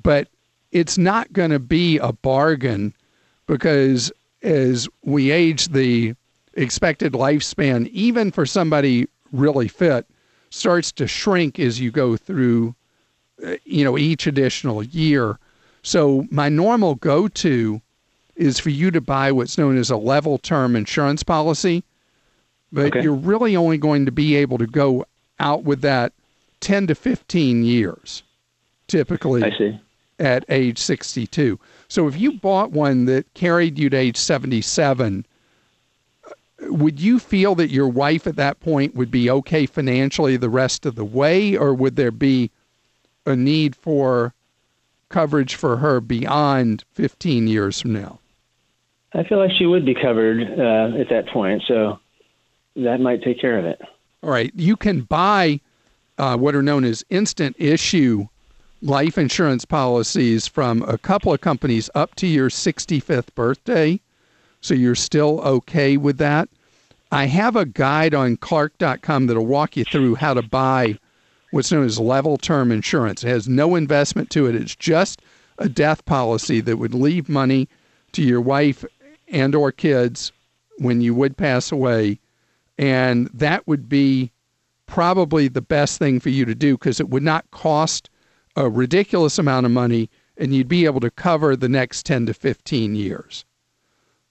but 0.02 0.28
it's 0.72 0.98
not 0.98 1.32
going 1.32 1.50
to 1.50 1.60
be 1.60 1.98
a 1.98 2.12
bargain 2.12 2.92
because 3.46 4.12
as 4.42 4.88
we 5.04 5.30
age, 5.30 5.68
the 5.68 6.14
expected 6.54 7.12
lifespan, 7.12 7.86
even 7.88 8.32
for 8.32 8.44
somebody 8.44 9.06
really 9.32 9.68
fit, 9.68 10.06
starts 10.50 10.90
to 10.90 11.06
shrink 11.06 11.60
as 11.60 11.78
you 11.78 11.92
go 11.92 12.16
through, 12.16 12.74
uh, 13.46 13.54
you 13.64 13.84
know, 13.84 13.96
each 13.96 14.26
additional 14.26 14.82
year. 14.82 15.38
So 15.82 16.26
my 16.30 16.48
normal 16.48 16.96
go-to 16.96 17.80
is 18.34 18.58
for 18.58 18.70
you 18.70 18.90
to 18.90 19.00
buy 19.00 19.30
what's 19.30 19.56
known 19.56 19.78
as 19.78 19.90
a 19.90 19.96
level 19.96 20.36
term 20.38 20.74
insurance 20.74 21.22
policy, 21.22 21.84
but 22.72 22.86
okay. 22.86 23.02
you're 23.02 23.14
really 23.14 23.54
only 23.54 23.78
going 23.78 24.04
to 24.06 24.12
be 24.12 24.34
able 24.34 24.58
to 24.58 24.66
go 24.66 25.04
out 25.38 25.62
with 25.62 25.82
that 25.82 26.12
10 26.60 26.88
to 26.88 26.94
15 26.94 27.64
years, 27.64 28.22
typically. 28.86 29.42
I 29.42 29.56
see 29.56 29.80
at 30.20 30.44
age 30.50 30.78
62. 30.78 31.58
So 31.88 32.06
if 32.06 32.20
you 32.20 32.32
bought 32.32 32.70
one 32.70 33.06
that 33.06 33.32
carried 33.34 33.78
you 33.78 33.88
to 33.90 33.96
age 33.96 34.18
77, 34.18 35.26
would 36.60 37.00
you 37.00 37.18
feel 37.18 37.54
that 37.54 37.70
your 37.70 37.88
wife 37.88 38.26
at 38.26 38.36
that 38.36 38.60
point 38.60 38.94
would 38.94 39.10
be 39.10 39.30
okay 39.30 39.64
financially 39.66 40.36
the 40.36 40.50
rest 40.50 40.84
of 40.84 40.94
the 40.94 41.04
way, 41.04 41.56
or 41.56 41.72
would 41.72 41.96
there 41.96 42.10
be 42.10 42.50
a 43.24 43.34
need 43.34 43.74
for 43.74 44.34
coverage 45.08 45.54
for 45.54 45.78
her 45.78 46.00
beyond 46.00 46.84
15 46.92 47.48
years 47.48 47.80
from 47.80 47.94
now? 47.94 48.20
I 49.14 49.24
feel 49.24 49.38
like 49.38 49.50
she 49.58 49.66
would 49.66 49.84
be 49.84 49.94
covered 49.94 50.42
uh, 50.42 51.00
at 51.00 51.08
that 51.08 51.28
point, 51.32 51.62
so 51.66 51.98
that 52.76 53.00
might 53.00 53.22
take 53.22 53.40
care 53.40 53.58
of 53.58 53.64
it. 53.64 53.80
All 54.22 54.30
right. 54.30 54.52
You 54.54 54.76
can 54.76 55.00
buy 55.00 55.60
uh, 56.20 56.36
what 56.36 56.54
are 56.54 56.62
known 56.62 56.84
as 56.84 57.02
instant 57.08 57.56
issue 57.58 58.28
life 58.82 59.16
insurance 59.16 59.64
policies 59.64 60.46
from 60.46 60.82
a 60.82 60.98
couple 60.98 61.32
of 61.32 61.40
companies 61.40 61.88
up 61.94 62.14
to 62.14 62.26
your 62.26 62.50
65th 62.50 63.34
birthday. 63.34 63.98
So 64.60 64.74
you're 64.74 64.94
still 64.94 65.40
okay 65.40 65.96
with 65.96 66.18
that. 66.18 66.50
I 67.10 67.24
have 67.24 67.56
a 67.56 67.64
guide 67.64 68.14
on 68.14 68.36
clark.com 68.36 69.26
that'll 69.26 69.46
walk 69.46 69.78
you 69.78 69.84
through 69.84 70.16
how 70.16 70.34
to 70.34 70.42
buy 70.42 70.98
what's 71.52 71.72
known 71.72 71.86
as 71.86 71.98
level 71.98 72.36
term 72.36 72.70
insurance. 72.70 73.24
It 73.24 73.28
has 73.28 73.48
no 73.48 73.74
investment 73.74 74.28
to 74.30 74.46
it. 74.46 74.54
It's 74.54 74.76
just 74.76 75.22
a 75.56 75.70
death 75.70 76.04
policy 76.04 76.60
that 76.60 76.76
would 76.76 76.94
leave 76.94 77.30
money 77.30 77.66
to 78.12 78.22
your 78.22 78.42
wife 78.42 78.84
and 79.28 79.54
or 79.54 79.72
kids 79.72 80.32
when 80.76 81.00
you 81.00 81.14
would 81.14 81.38
pass 81.38 81.72
away 81.72 82.18
and 82.78 83.28
that 83.34 83.66
would 83.66 83.88
be 83.88 84.32
probably 84.90 85.46
the 85.46 85.62
best 85.62 85.98
thing 86.00 86.18
for 86.18 86.30
you 86.30 86.44
to 86.44 86.54
do 86.54 86.76
because 86.76 86.98
it 86.98 87.08
would 87.08 87.22
not 87.22 87.48
cost 87.52 88.10
a 88.56 88.68
ridiculous 88.68 89.38
amount 89.38 89.64
of 89.64 89.70
money 89.70 90.10
and 90.36 90.52
you'd 90.52 90.68
be 90.68 90.84
able 90.84 90.98
to 90.98 91.10
cover 91.12 91.54
the 91.54 91.68
next 91.68 92.04
10 92.04 92.26
to 92.26 92.34
15 92.34 92.96
years. 92.96 93.44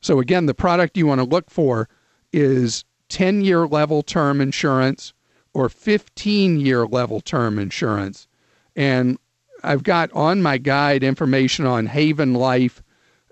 So, 0.02 0.20
again, 0.20 0.48
the 0.48 0.54
product 0.54 0.98
you 0.98 1.08
want 1.08 1.20
to 1.20 1.26
look 1.26 1.50
for 1.50 1.88
is 2.34 2.84
10 3.08 3.42
year 3.42 3.68
level 3.68 4.04
term 4.04 4.42
insurance 4.42 5.14
or 5.54 5.70
15 5.70 6.60
year 6.60 6.86
level 6.86 7.22
term 7.22 7.58
insurance. 7.58 8.28
And 8.76 9.18
I've 9.64 9.84
got 9.84 10.12
on 10.12 10.42
my 10.42 10.58
guide 10.58 11.04
information 11.04 11.66
on 11.66 11.86
Haven 11.86 12.34
Life 12.34 12.84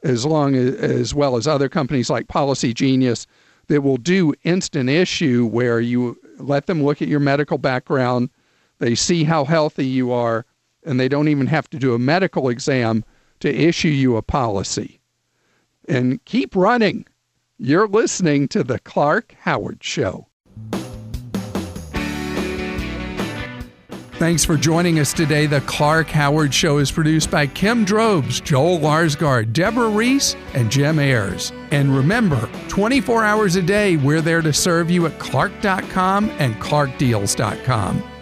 as 0.04 0.26
long 0.26 0.56
as, 0.56 0.76
as 0.76 1.14
well 1.14 1.36
as 1.36 1.46
other 1.46 1.68
companies 1.68 2.10
like 2.10 2.30
Policy 2.30 2.74
Genius 2.74 3.28
that 3.68 3.82
will 3.82 3.98
do 3.98 4.34
instant 4.44 4.90
issue 4.90 5.46
where 5.46 5.82
you 5.82 6.18
let 6.38 6.68
them 6.68 6.84
look 6.84 7.02
at 7.02 7.08
your 7.08 7.20
medical 7.20 7.58
background, 7.58 8.30
they 8.80 8.96
see 8.96 9.24
how 9.24 9.46
healthy 9.46 9.86
you 9.86 10.12
are, 10.12 10.46
and 10.84 11.00
they 11.00 11.08
don't 11.08 11.28
even 11.28 11.48
have 11.48 11.70
to 11.72 11.80
do 11.80 11.94
a 11.94 12.00
medical 12.00 12.50
exam 12.50 13.04
to 13.40 13.54
issue 13.54 13.88
you 13.88 14.16
a 14.18 14.22
policy. 14.22 15.00
And 15.88 16.24
keep 16.26 16.56
running. 16.56 17.06
You're 17.58 17.88
listening 17.88 18.48
to 18.50 18.64
The 18.64 18.80
Clark 18.80 19.36
Howard 19.42 19.84
Show. 19.84 20.28
Thanks 24.18 24.44
for 24.44 24.58
joining 24.58 25.00
us 25.00 25.14
today. 25.14 25.46
The 25.46 25.62
Clark 25.62 26.08
Howard 26.08 26.52
Show 26.52 26.80
is 26.80 26.92
produced 26.92 27.30
by 27.30 27.46
Kim 27.46 27.86
Drobes, 27.86 28.40
Joel 28.40 28.80
Larsgaard, 28.80 29.54
Deborah 29.54 29.90
Reese, 29.90 30.36
and 30.56 30.72
Jim 30.72 30.98
Ayers. 30.98 31.52
And 31.72 31.96
remember, 31.96 32.50
24 32.70 33.24
hours 33.24 33.56
a 33.56 33.62
day, 33.62 33.98
we're 33.98 34.22
there 34.22 34.42
to 34.42 34.54
serve 34.54 34.90
you 34.90 35.06
at 35.06 35.20
clark.com 35.20 36.30
and 36.40 36.56
clarkdeals.com. 36.56 38.17